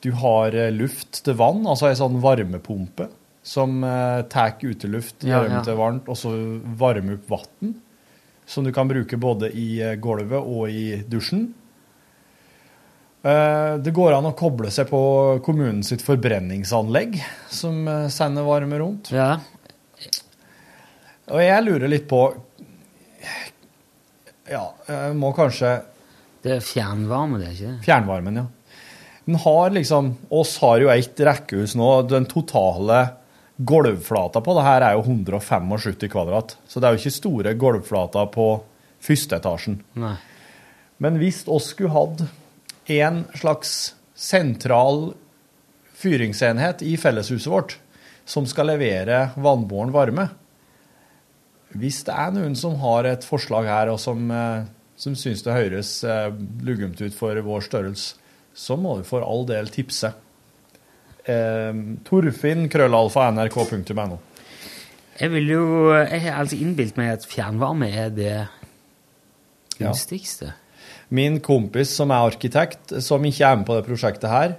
[0.00, 3.10] du har eh, luft til vann, altså ei sånn varmepumpe
[3.44, 5.64] som eh, tar uteluft, gjør ja, ja.
[5.66, 6.32] til varmt, og så
[6.80, 7.74] varmer opp vann.
[8.48, 11.50] Som du kan bruke både i eh, gulvet og i dusjen.
[13.24, 15.00] Eh, Det går an å koble seg på
[15.44, 17.16] kommunen sitt forbrenningsanlegg,
[17.48, 19.12] som eh, sender varme rundt.
[19.14, 19.38] Ja.
[21.32, 22.20] Og jeg lurer litt på
[24.44, 25.70] Ja, jeg må kanskje
[26.44, 27.84] Det er fjernvarme, det, er ikke det?
[27.86, 28.44] Fjernvarmen, ja.
[29.24, 31.88] Den har liksom oss har jo ett rekkehus nå.
[32.10, 32.98] Den totale
[33.56, 36.58] gulvflata på det her er jo 175 kvadrat.
[36.68, 38.48] Så det er jo ikke store gulvflater på
[39.00, 39.78] første etasjen.
[39.96, 40.18] Nei.
[41.00, 42.26] Men hvis oss skulle hatt
[42.86, 45.14] en slags sentral
[45.94, 47.78] fyringsenhet i felleshuset vårt
[48.28, 50.28] som skal levere vannbåren varme
[51.74, 54.66] Hvis det er noen som har et forslag her, og som, eh,
[54.96, 58.14] som syns det høres lugumt luggumt ut for vår størrelse,
[58.54, 60.12] så må du for all del tipse.
[61.26, 61.72] Eh,
[62.06, 64.20] Torfinn, krøllalfa, nrk.no.
[65.18, 65.64] Jeg vil jo
[65.94, 68.36] Jeg har alltid innbilt meg at fjernvarme er det
[69.78, 70.54] gunstigste.
[71.08, 74.56] Min kompis som er arkitekt, som ikke er med på det prosjektet her,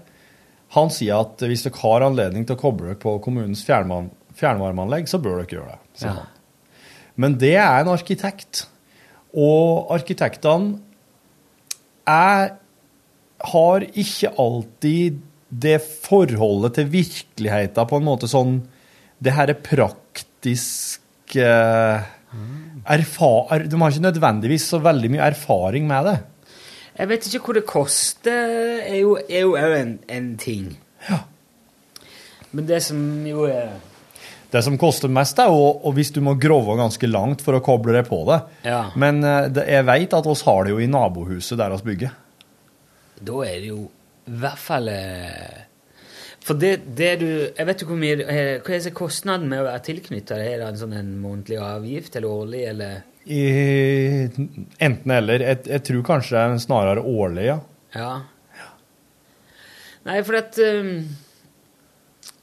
[0.75, 5.21] han sier at hvis dere har anledning til å koble dere på kommunens fjernvarmeanlegg, så
[5.21, 6.07] bør dere gjøre det.
[6.07, 6.15] Ja.
[7.21, 8.65] Men det er en arkitekt,
[9.35, 10.79] og arkitektene
[12.09, 12.55] er,
[13.51, 18.57] har ikke alltid det forholdet til virkeligheten på en måte sånn
[19.21, 22.07] Det her er praktisk eh,
[22.95, 26.17] erfa De har ikke nødvendigvis så veldig mye erfaring med det.
[26.95, 28.53] Jeg vet ikke hvor det koster,
[28.85, 30.69] er jo er jo en, en ting.
[32.55, 33.73] Men det som jo er
[34.51, 37.91] Det som koster mest, er jo hvis du må grove ganske langt for å koble
[37.97, 38.37] deg på det.
[38.69, 38.85] Ja.
[38.95, 42.13] Men eh, det, jeg vet at oss har det jo i nabohuset der vi bygger.
[43.19, 43.81] Da er det jo
[44.25, 45.65] i hvert fall eh,
[46.41, 49.67] For det, det du Jeg vet ikke hvor mye eh, Hva er kostnaden med å
[49.67, 50.39] være tilknytta?
[50.41, 55.41] Er det en sånn en månedlig avgift, eller årlig, eller enten eller.
[55.41, 57.59] Jeg, jeg tror kanskje det er snarere årlig, ja.
[57.95, 58.11] Ja.
[60.05, 60.91] Nei, for at um,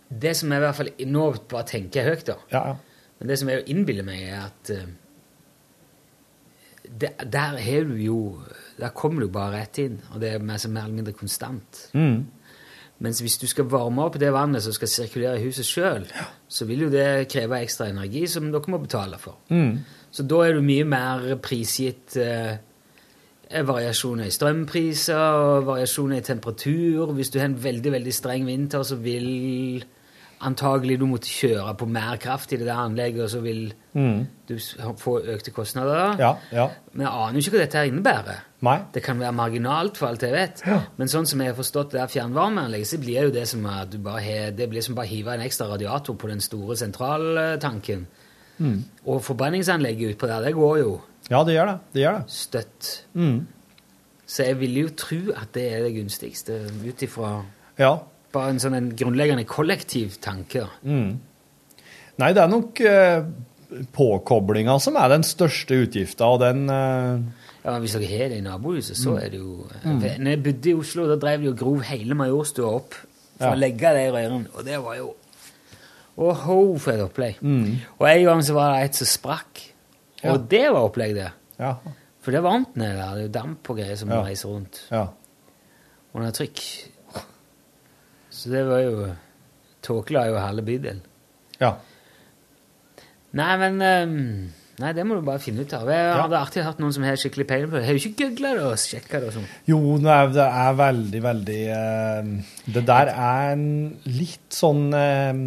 [0.09, 2.37] Det som jeg i hvert fall Nå bare tenker jeg høyt, da.
[2.51, 3.07] Ja, ja.
[3.20, 4.97] Men det som jeg innbiller meg, er at um,
[6.89, 8.18] det, Der har du jo
[8.80, 11.85] Der kommer du bare rett inn, og det er mer eller mindre konstant.
[11.95, 12.24] Mm.
[13.03, 16.05] Mens hvis du skal varme opp det vannet som skal sirkulere i huset sjøl,
[16.48, 19.40] så vil jo det kreve ekstra energi som dere må betale for.
[19.50, 19.80] Mm.
[20.12, 22.61] Så da er du mye mer prisgitt eh,
[23.66, 27.11] variasjoner i strømpriser og variasjoner i temperatur.
[27.16, 29.82] Hvis du har en veldig veldig streng vinter, så vil
[30.42, 34.26] antagelig du måtte kjøre på mer kraft i det der anlegget, og så vil Mm.
[34.48, 34.57] du
[34.98, 36.16] få økte kostnader.
[36.18, 36.68] Ja, ja.
[36.92, 38.40] Men jeg aner jo ikke hva dette innebærer.
[38.62, 38.76] Nei.
[38.94, 40.60] Det kan være marginalt, for alt jeg vet.
[40.96, 43.90] Men sånn som jeg har forstått det der fjernvarmeanlegget, så blir jo det som at
[43.90, 48.04] du bare har, det blir som bare hive en ekstra radiator på den store sentraltanken.
[48.62, 48.76] Mm.
[49.10, 50.92] Og forbrenningsanlegget utpå der, det går jo
[51.30, 51.76] Ja, det gjør det.
[51.94, 52.30] Det gjør det.
[52.30, 52.92] støtt.
[53.14, 53.46] Mm.
[54.26, 57.42] Så jeg vil jo tro at det er det gunstigste, ut ifra
[57.78, 57.96] Ja.
[58.32, 60.68] bare en sånn en grunnleggende kollektiv tanke.
[60.86, 61.18] Mm.
[62.18, 63.24] Nei, det er nok eh,
[63.92, 67.18] påkoblinga som er den største utgifta, og den eh,
[67.64, 70.00] Ja, Hvis dere har det i nabohuset, så er det jo Mm.
[70.18, 73.52] Når jeg bodde i Oslo, da drev de og grov hele Majorstua opp for Ja.
[73.54, 75.14] å legge det i rørene, og det var jo
[76.18, 77.38] Åhå, for et opplegg.
[77.40, 77.76] Mm.
[77.98, 79.62] Og en gang så var det et som sprakk,
[80.24, 80.36] og Ja.
[80.36, 81.30] det var opplegg, det.
[81.58, 81.74] Ja.
[82.20, 83.14] For det er varmt nede der.
[83.14, 84.82] Det er jo damp og greier som reiser rundt.
[84.90, 85.06] Ja.
[86.14, 86.60] Under trykk.
[88.30, 89.14] Så det var jo
[89.82, 91.00] Tåkela jo halve bydelen.
[91.60, 91.72] Ja.
[93.32, 95.88] Nei, men ehm, Nei, det må du bare finne ut av.
[95.92, 97.82] Jeg hadde alltid hatt noen som har skikkelig peiling på det.
[97.84, 99.48] Har jo ikke googla det og sjekka det og sånn.
[99.68, 102.30] Jo, det er, det er veldig, veldig uh,
[102.78, 103.66] Det der er en
[104.08, 105.42] litt sånn uh,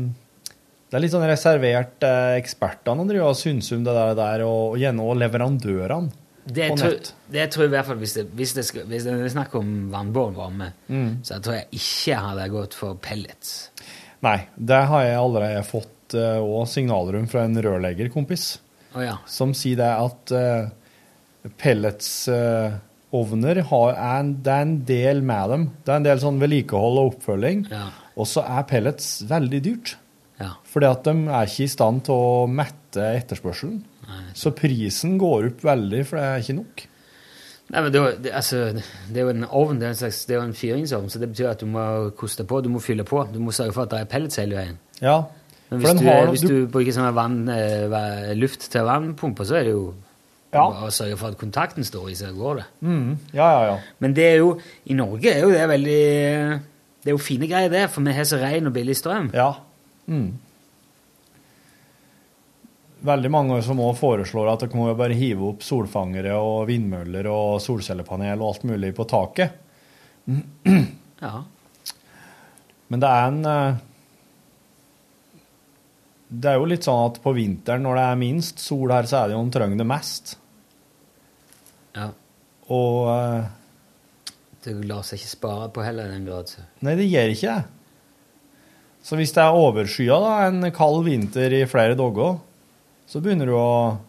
[0.85, 4.75] Det er litt sånn reservert uh, ekspertene driver og syns om det der, der og,
[4.75, 6.13] og gjerne leverandørene
[6.45, 7.09] Det på tror, nett.
[7.33, 9.55] det tror jeg i hvert fall hvis det, hvis det, skal, hvis det er snakk
[9.57, 11.23] om vannbåren varme, Mm.
[11.25, 13.55] så jeg tror jeg ikke hadde gått for pellets.
[14.21, 18.43] Nei, det har jeg allerede fått òg signalrom fra en rørleggerkompis
[18.95, 19.17] Å ja.
[19.27, 20.69] som sier det at uh,
[21.61, 25.63] pelletsovner har er en, det er en del med dem.
[25.83, 27.59] Det er en del sånn vedlikehold og oppfølging.
[27.73, 27.85] Ja.
[28.15, 29.97] Og så er pellets veldig dyrt.
[30.39, 30.51] Ja.
[30.67, 33.83] Fordi at de er ikke i stand til å mette etterspørselen.
[34.37, 36.75] Så prisen går opp veldig, for det er ikke nok.
[37.73, 38.57] Nei, men det, det, altså,
[39.09, 41.21] det er jo en ovn, det er, en slags, det er jo en fyringsovn, så
[41.21, 41.85] det betyr at du må
[42.19, 43.23] koste på, du må fylle på.
[43.33, 44.77] Du må sørge for at det er pellets hele veien.
[45.01, 45.17] Ja,
[45.71, 49.55] Men hvis, du, har- hvis du- du, bruker sånn vann, eh, luft til vannpumpe, så
[49.59, 49.93] er det jo
[50.53, 50.61] Ja.
[50.85, 52.65] å sørge for at kontakten står i, så går det.
[52.83, 53.77] Mm, ja, ja, ja.
[53.99, 56.61] Men det er jo, i Norge er jo det veldig
[57.03, 59.31] Det er jo fine greier, det, for vi har så ren og billig strøm.
[59.33, 59.53] Ja.
[60.09, 60.31] Mm.
[63.05, 67.27] Veldig mange som også foreslår at dere må jo bare hive opp solfangere og vindmøller
[67.29, 69.51] og solcellepanel og alt mulig på taket.
[71.21, 71.43] Ja.
[72.89, 73.75] Men det er en eh,
[76.41, 79.21] Det er jo litt sånn at på vinteren, når det er minst sol her, så
[79.23, 80.35] er det jo en trenger det mest.
[81.95, 82.09] ja.
[82.65, 83.45] Og uh,
[84.65, 86.49] Det lar seg ikke spare på heller i den grad.
[86.49, 86.63] Så.
[86.81, 87.65] Nei, det gjør ikke det.
[89.05, 92.39] Så hvis det er overskya da, en kald vinter i flere dager,
[93.05, 93.99] så begynner du å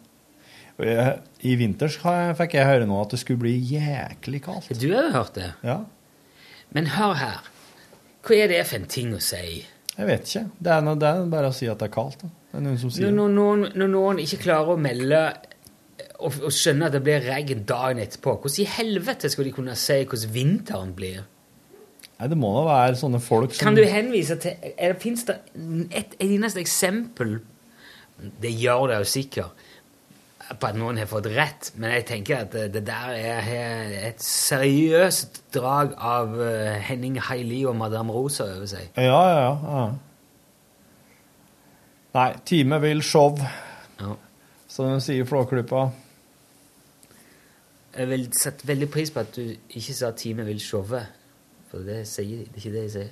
[0.81, 1.87] jeg- I vinter
[2.33, 4.73] fikk jeg høre nå at det skulle bli jæklig kaldt.
[4.79, 5.53] Du har jo hørt det.
[5.63, 5.83] Ja,
[6.73, 7.37] Men hør her.
[8.25, 9.65] Hva er det for en ting å si?
[9.97, 10.43] Jeg vet ikke.
[10.61, 12.21] Det er, noe, det er bare å si at det er kaldt.
[12.21, 12.29] Da.
[12.51, 15.21] Det er noen som sier Når, noen, når noen ikke klarer å melde
[16.17, 19.77] og, og skjønne at det blir regn dagen etterpå, hvordan i helvete skal de kunne
[19.77, 21.25] si hvordan vinteren blir?
[22.17, 25.37] Nei, det må da være sånne folk som Kan du henvise til det, Fins det
[25.93, 27.35] et eneste eksempel
[28.41, 29.66] Det gjør det jo sikkert
[30.55, 33.49] på at noen har fått rett, men jeg tenker at det, der er,
[34.07, 38.87] et seriøst drag av eh, Henning Haili og Madame Rosa over seg.
[38.95, 39.85] Ja, ja, ja.
[42.17, 43.37] Nei, time vil show,
[43.99, 44.15] Ja.
[44.67, 45.89] som de sier i Flåklypa.
[47.97, 51.05] Jeg vil sette veldig pris på at du ikke sa 'time vil showe',
[51.71, 53.11] for det, sier, det er ikke det de sier.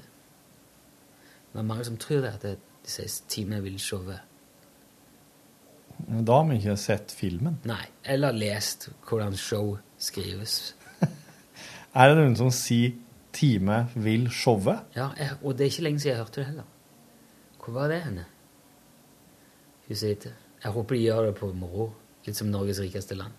[1.53, 4.19] Det er mange som tror det, at de sier 'time vil showe'.
[6.05, 7.57] Da har vi ikke sett filmen.
[7.65, 10.75] Nei, eller lest hvordan show skrives.
[11.95, 12.93] Er det noen som sier
[13.35, 14.77] 'time vil showe'?
[14.95, 15.09] Ja,
[15.41, 16.67] og det er ikke lenge siden jeg hørte det heller.
[17.63, 18.25] Hvor var det henne?
[19.87, 20.33] Hun sier ikke
[20.63, 21.93] Jeg håper de gjør det på moro.
[22.25, 23.33] Litt som Norges rikeste land.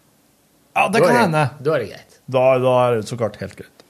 [0.76, 1.44] Ja, det Da kan hende.
[1.64, 2.20] Da er det greit.
[2.30, 3.84] Da, da er det så klart helt greit.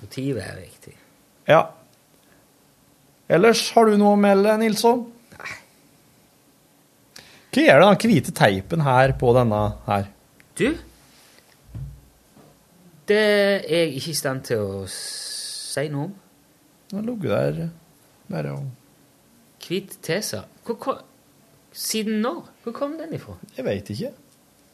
[0.00, 0.94] Motivet er viktig.
[1.48, 1.66] Ja.
[3.28, 5.04] Ellers, har du noe å melde, Nilsson?
[7.56, 10.10] Hva gjør den hvite teipen her på denne her?
[10.60, 10.66] Du,
[13.08, 16.12] det er jeg ikke i stand til å si noe om.
[16.90, 17.70] Den ligger der
[18.28, 18.66] bare og
[19.64, 20.42] Hvit tesa.
[21.72, 22.44] Siden når?
[22.66, 23.38] Hvor kom den ifra?
[23.56, 24.12] Jeg veit ikke.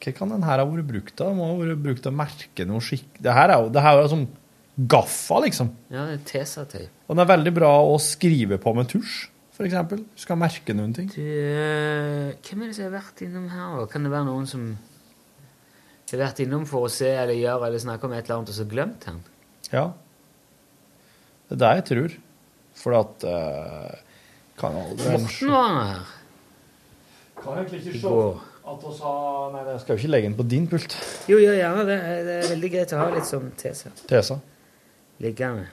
[0.03, 1.31] Hva kan den her ha vært brukt av?
[1.39, 3.07] Må ha vært brukt å merke noe skikk...
[3.23, 4.27] Det her er jo, det her er jo som
[4.91, 5.71] gaffa, liksom.
[5.87, 6.91] Ja, det er tesa-teip.
[7.07, 10.01] Og den er veldig bra å skrive på med tusj, for eksempel.
[10.19, 11.11] Skal merke noen ting.
[11.13, 13.77] Du, eh, hvem er det som har vært innom her?
[13.79, 13.85] da?
[13.91, 14.71] Kan det være noen som
[16.13, 18.57] har vært innom for å se eller gjøre eller snakke om et eller annet og
[18.57, 19.21] så glemt den?
[19.71, 19.85] Ja.
[21.49, 22.17] Det er det jeg tror.
[22.73, 23.93] For at uh,
[24.57, 26.01] Kan aldri Morten var her.
[27.37, 28.15] Kan egentlig ikke se
[28.63, 30.97] at vi har Nei, jeg skal jo ikke legge den på din pult.
[31.27, 31.97] Jo, gjør gjerne det.
[32.25, 33.91] Det er veldig greit å ha litt sånn tese.
[34.09, 34.39] Tesa.
[35.23, 35.67] liggende.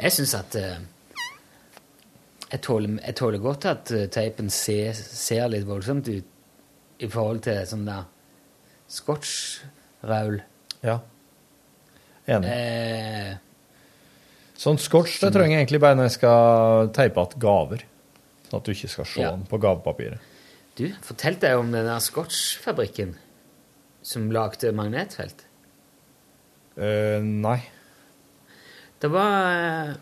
[0.00, 0.78] Jeg syns at eh,
[2.50, 7.40] jeg, tåler, jeg tåler godt at eh, teipen ser, ser litt voldsomt ut i forhold
[7.46, 8.04] til sånn der
[8.94, 10.40] scotch-raul.
[10.84, 10.98] Ja.
[12.30, 12.50] Enig.
[12.50, 13.32] Eh,
[14.64, 17.82] Sånn scotch det trenger jeg egentlig bare når jeg skal teipe igjen gaver.
[18.46, 19.32] Sånn at du ikke skal se Ja.
[19.34, 20.20] den på gavepapiret.
[20.78, 23.16] du, fortalte jeg om den der scotch-fabrikken
[24.02, 25.44] som lagde magnetfelt?
[26.78, 27.58] Eh, nei.
[29.04, 29.94] Det var eh,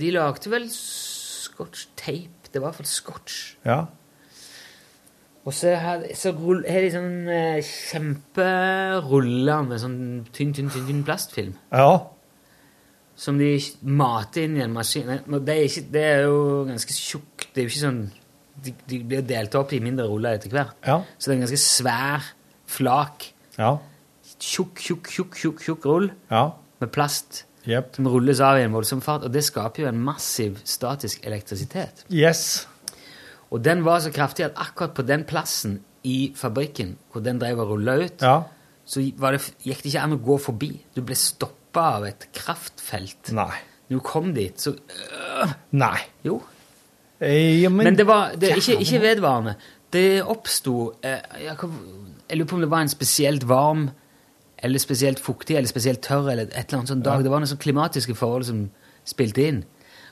[0.00, 2.48] De lagde vel scotch-tape.
[2.52, 3.36] Det var i hvert fall scotch.
[3.68, 3.82] Ja.
[5.46, 9.98] Og så har de sånn eh, kjemperuller med sånn
[10.34, 11.52] tynn, tynn, tynn, tynn plastfilm.
[11.70, 11.92] Ja.
[13.16, 13.52] Som de
[13.86, 15.12] mater inn i en maskin.
[15.22, 17.46] Det er, ikke, det er jo ganske tjukt.
[17.52, 18.02] Det er jo ikke sånn
[18.66, 20.74] De, de blir delt opp i mindre ruller etter hvert.
[20.84, 20.98] Ja.
[21.20, 22.30] Så det er en ganske svær
[22.72, 23.28] flak.
[23.60, 23.74] Ja.
[24.40, 26.48] Tjukk, tjukk, tjukk, tjukk, tjukk rull Ja.
[26.80, 27.96] med plast Jepp.
[27.96, 29.24] som rulles av i en voldsom fart.
[29.26, 32.04] Og det skaper jo en massiv statisk elektrisitet.
[32.12, 32.66] Yes.
[33.50, 37.58] Og den var så kraftig at akkurat på den plassen i fabrikken hvor den drev
[37.64, 38.42] og rulla ut, Ja.
[38.86, 40.70] så var det, gikk det ikke an å gå forbi.
[40.94, 43.32] Du ble stoppa av et kraftfelt.
[43.32, 43.52] Nei.
[43.88, 45.98] Når du kom dit, så øh, Nei.
[46.24, 46.40] Jo.
[47.20, 49.54] Eh, ja, men, Men det var det, ikke, ikke vedvarende.
[49.92, 51.56] Det oppsto eh, jeg,
[52.28, 53.86] jeg lurer på om det var en spesielt varm
[54.66, 57.22] eller spesielt fuktig eller spesielt tørr eller et eller annet sånn dag.
[57.24, 58.64] Det var noen klimatiske forhold som
[59.06, 59.62] spilte inn.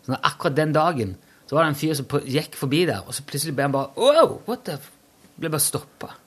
[0.07, 3.13] Så akkurat den dagen så var det en fyr som på- gikk forbi der, og
[3.17, 4.39] så plutselig ble han bare Wow!
[4.49, 4.79] What the?
[5.37, 6.15] Ble bare stoppa.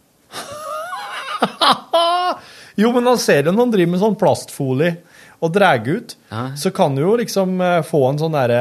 [2.77, 4.91] Jo, men han ser jo når han driver med sånn plastfolie
[5.41, 6.43] og drar ut, Ja.
[6.57, 8.59] så kan du jo liksom eh, få en sånn derre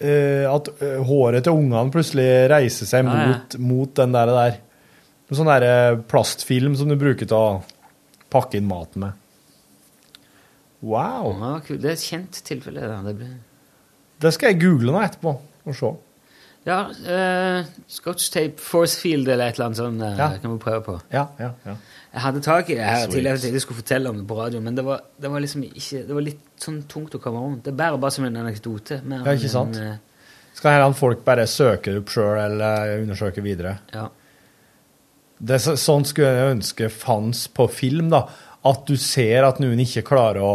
[0.00, 3.26] uh, At eh, håret til ungene plutselig reiser seg Ja, ja.
[3.34, 4.32] mot, mot den der.
[4.36, 4.56] der.
[5.36, 7.60] Sånn derre plastfilm som du bruker til å
[8.30, 9.12] pakke inn maten med.
[10.80, 11.34] Wow.
[11.36, 11.80] Ja, kul.
[11.80, 12.86] det er et kjent tilfelle.
[12.88, 13.00] da.
[13.04, 13.34] Det blir...
[14.20, 15.90] Det skal jeg google nå etterpå og se.
[16.68, 20.26] Ja, uh, Scotch tape force field eller et eller annet sånt uh, Ja.
[20.42, 20.96] kan vi prøve på.
[21.12, 21.76] Ja, ja, ja.
[22.12, 23.14] Jeg hadde tak i det her Sweet.
[23.14, 26.02] tidligere, jeg skulle fortelle om det på radio, men det var, det var liksom ikke
[26.08, 27.64] Det var litt sånn tungt å komme rundt.
[27.64, 29.00] Det bærer bare som en anekdote.
[29.00, 29.76] Ja, ikke sant?
[29.80, 33.78] en, uh, Skal heller folk bare søke det opp sjøl eller undersøke videre.
[33.94, 34.08] Ja.
[35.40, 38.26] Det, så- sånn skulle jeg ønske fantes på film, da.
[38.64, 40.54] At du ser at noen ikke klarer å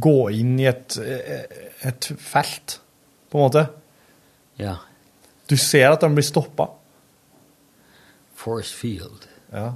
[0.00, 0.96] gå inn i et,
[1.84, 2.78] et felt,
[3.28, 3.66] på en måte.
[4.58, 4.78] Ja.
[5.48, 6.70] Du ser at de blir stoppa.
[8.34, 9.26] Force field.
[9.52, 9.74] Ja.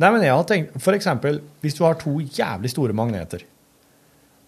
[0.00, 3.42] Nei, men jeg har tenkt, for eksempel, hvis du har to jævlig store magneter,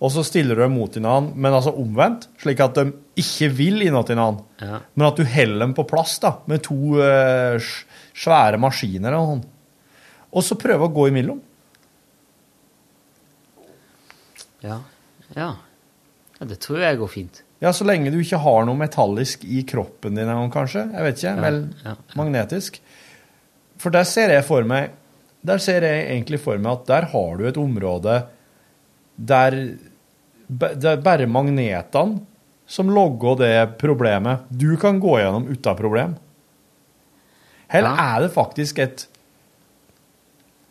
[0.03, 2.89] og så stiller du dem mot hverandre, men altså omvendt, slik at de
[3.23, 4.81] ikke vil innåt hverandre, Ja.
[4.99, 7.63] men at du heller dem på plass da, med to eh,
[8.19, 9.45] svære maskiner og sånn.
[10.33, 11.39] Og så prøve å gå imellom.
[14.63, 14.81] Ja.
[15.37, 15.51] ja.
[16.39, 17.43] Ja, Det tror jeg går fint.
[17.63, 20.89] Ja, så lenge du ikke har noe metallisk i kroppen din engang, kanskje.
[20.91, 21.35] Jeg vet ikke.
[21.45, 22.81] Vel, ja, magnetisk.
[23.83, 24.93] For der ser jeg for meg
[25.43, 28.21] Der ser jeg egentlig for meg at der har du et område
[29.19, 29.57] der
[30.59, 32.21] det er bare magnetene
[32.73, 34.45] som logger det problemet.
[34.49, 36.15] Du kan gå gjennom uten problem.
[37.73, 38.17] Eller Ja.
[38.17, 39.07] er det faktisk et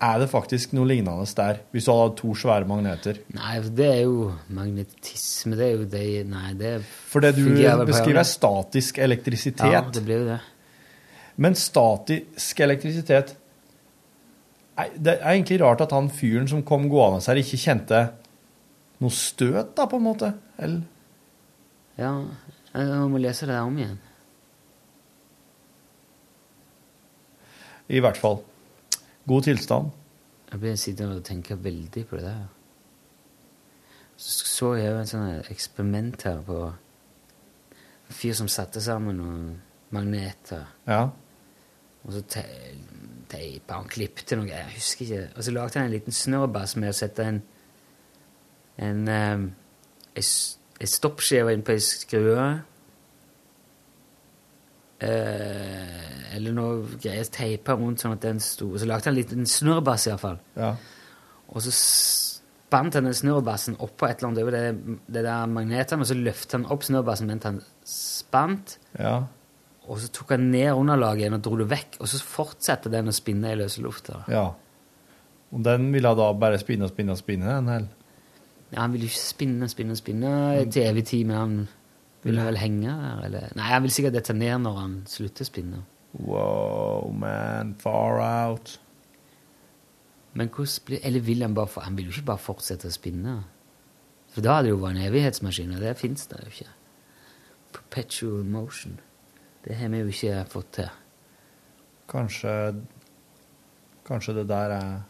[0.02, 3.20] Er det faktisk noe lignende der, hvis du hadde to svære magneter?
[3.36, 5.56] Nei, for det er jo magnetisme.
[5.56, 7.46] Det er jo det Nei, det For det du
[7.86, 9.72] beskriver, er statisk elektrisitet.
[9.72, 10.40] Ja, det blir jo det.
[11.38, 13.36] Men statisk elektrisitet
[14.98, 18.10] Det er egentlig rart at han fyren som kom gående her, ikke kjente
[19.02, 20.34] noe støt, da, på en måte.
[20.62, 20.88] Eller
[21.99, 22.14] Ja,
[22.72, 23.99] jeg må lese det om igjen.
[27.91, 28.39] i hvert fall.
[29.28, 29.91] God tilstand.
[30.52, 32.47] Jeg ble sittende og tenke veldig på det der.
[34.22, 39.45] Så så jeg jo en sånn eksperiment her på en fyr som satte sammen noen
[39.95, 40.68] magneter.
[40.88, 41.08] Ja.
[42.06, 42.45] Og så te
[43.32, 45.22] teipa han, klippte noe, jeg husker ikke.
[45.38, 47.39] Og så lagde han en liten snørrbass med å sette en
[48.78, 49.48] en, um,
[50.16, 50.28] en,
[50.80, 52.46] en stoppskive inn på ei skrue.
[55.02, 59.50] Eh, eller noe greier teipa rundt sånn at den sto så lagde han en liten
[59.50, 60.38] snurrebass, iallfall.
[60.54, 60.76] Ja.
[61.52, 66.06] Og så spant han den snurrebassen oppå et eller annet over det, det der magnetene,
[66.06, 68.78] og så løftet han opp snurrebassen mens han spant.
[68.96, 69.16] Ja.
[69.90, 73.10] Og så tok han ned underlaget igjen og dro det vekk, og så fortsatte den
[73.10, 74.26] å spinne i løse lufta.
[74.32, 74.52] ja.
[75.52, 77.88] Og den ville da bare spinne og spinne og spinne, den her.
[78.72, 80.34] Ja, han ville jo ikke spinne, spinne, spinne
[80.72, 81.56] til evig tid, men han
[82.24, 85.50] ville vel henge der, eller Nei, han vil sikkert dette ned når han slutter å
[85.50, 85.82] spinne.
[86.14, 87.76] Wow, man.
[87.80, 88.80] Far out.
[90.34, 92.94] Men hvordan blir Eller vil han bare for, Han vil jo ikke bare fortsette å
[92.94, 93.38] spinne.
[94.32, 96.74] For da hadde det jo vært en evighetsmaskin, og det fins det jo ikke.
[97.76, 99.00] Perpetual motion.
[99.66, 100.90] Det har vi jo ikke fått til.
[102.12, 102.56] Kanskje
[104.08, 105.02] Kanskje det der er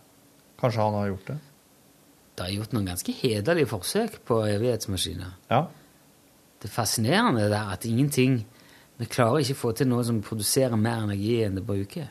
[0.61, 1.37] Kanskje han har gjort det?
[2.41, 5.35] Det er gjort noen ganske hederlige forsøk på evighetsmaskiner.
[5.51, 5.61] Ja.
[6.61, 8.43] Det er fascinerende er at ingenting
[9.01, 12.09] Vi klarer ikke å få til noe som produserer mer energi enn det bruker.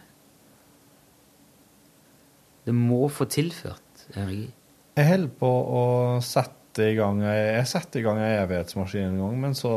[2.67, 4.49] Det må få tilført energi.
[4.99, 5.85] Jeg holder på å
[6.25, 9.77] sette i gang Jeg setter i gang ei evighetsmaskin en gang, men så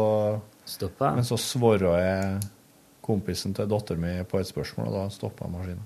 [0.66, 1.12] Stoppa?
[1.16, 2.43] Men så svarer jeg
[3.04, 5.84] kompisen til dattera mi på et spørsmål, og da stoppa maskinen.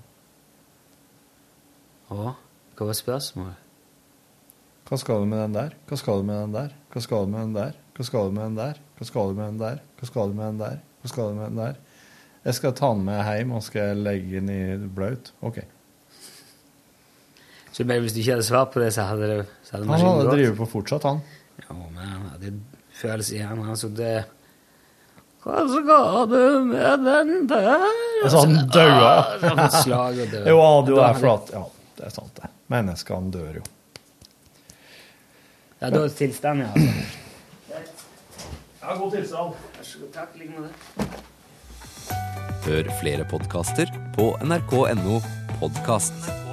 [2.14, 2.34] Å,
[2.78, 3.67] hva var spørsmålet?
[4.88, 5.74] Hva skal du med den der?
[5.88, 6.70] Hva skal du med den der?
[6.92, 7.74] Hva skal du med den der?
[7.98, 8.78] Hva skal du med den der?
[8.96, 9.80] Hva skal du med den der?
[9.98, 10.78] Hva skal du med den der?
[11.02, 11.76] Hva skal du med den der?
[12.48, 15.32] Jeg skal ta den med hjem og skal legge den i blaut.
[15.44, 15.58] OK.
[17.74, 19.92] Så bare hvis du ikke hadde svart på det, så hadde, det, så hadde Han
[19.92, 21.20] maskinen hadde drevet på fortsatt, han.
[21.60, 22.52] Ja, men han hadde
[22.98, 23.68] følelse i hjernen.
[23.68, 24.12] Altså, det
[25.44, 26.40] Hva skal du
[26.72, 27.84] med den der?
[28.24, 29.12] Altså, han daua.
[29.12, 30.48] Ah, han slag og død.
[30.54, 31.52] Jo, du er flat.
[31.54, 31.66] Ja,
[32.00, 32.50] det er sant, det.
[32.72, 33.66] Menneskene dør jo.
[35.80, 36.72] Ja, da er tilstanden, ja.
[37.78, 38.06] Altså.
[38.82, 39.54] Ja, god tilstand.
[39.76, 40.08] Vær så god.
[40.16, 40.34] Takk.
[40.34, 40.72] i med det.
[42.66, 45.20] Hør flere podkaster på nrk.no
[45.60, 46.47] podkast.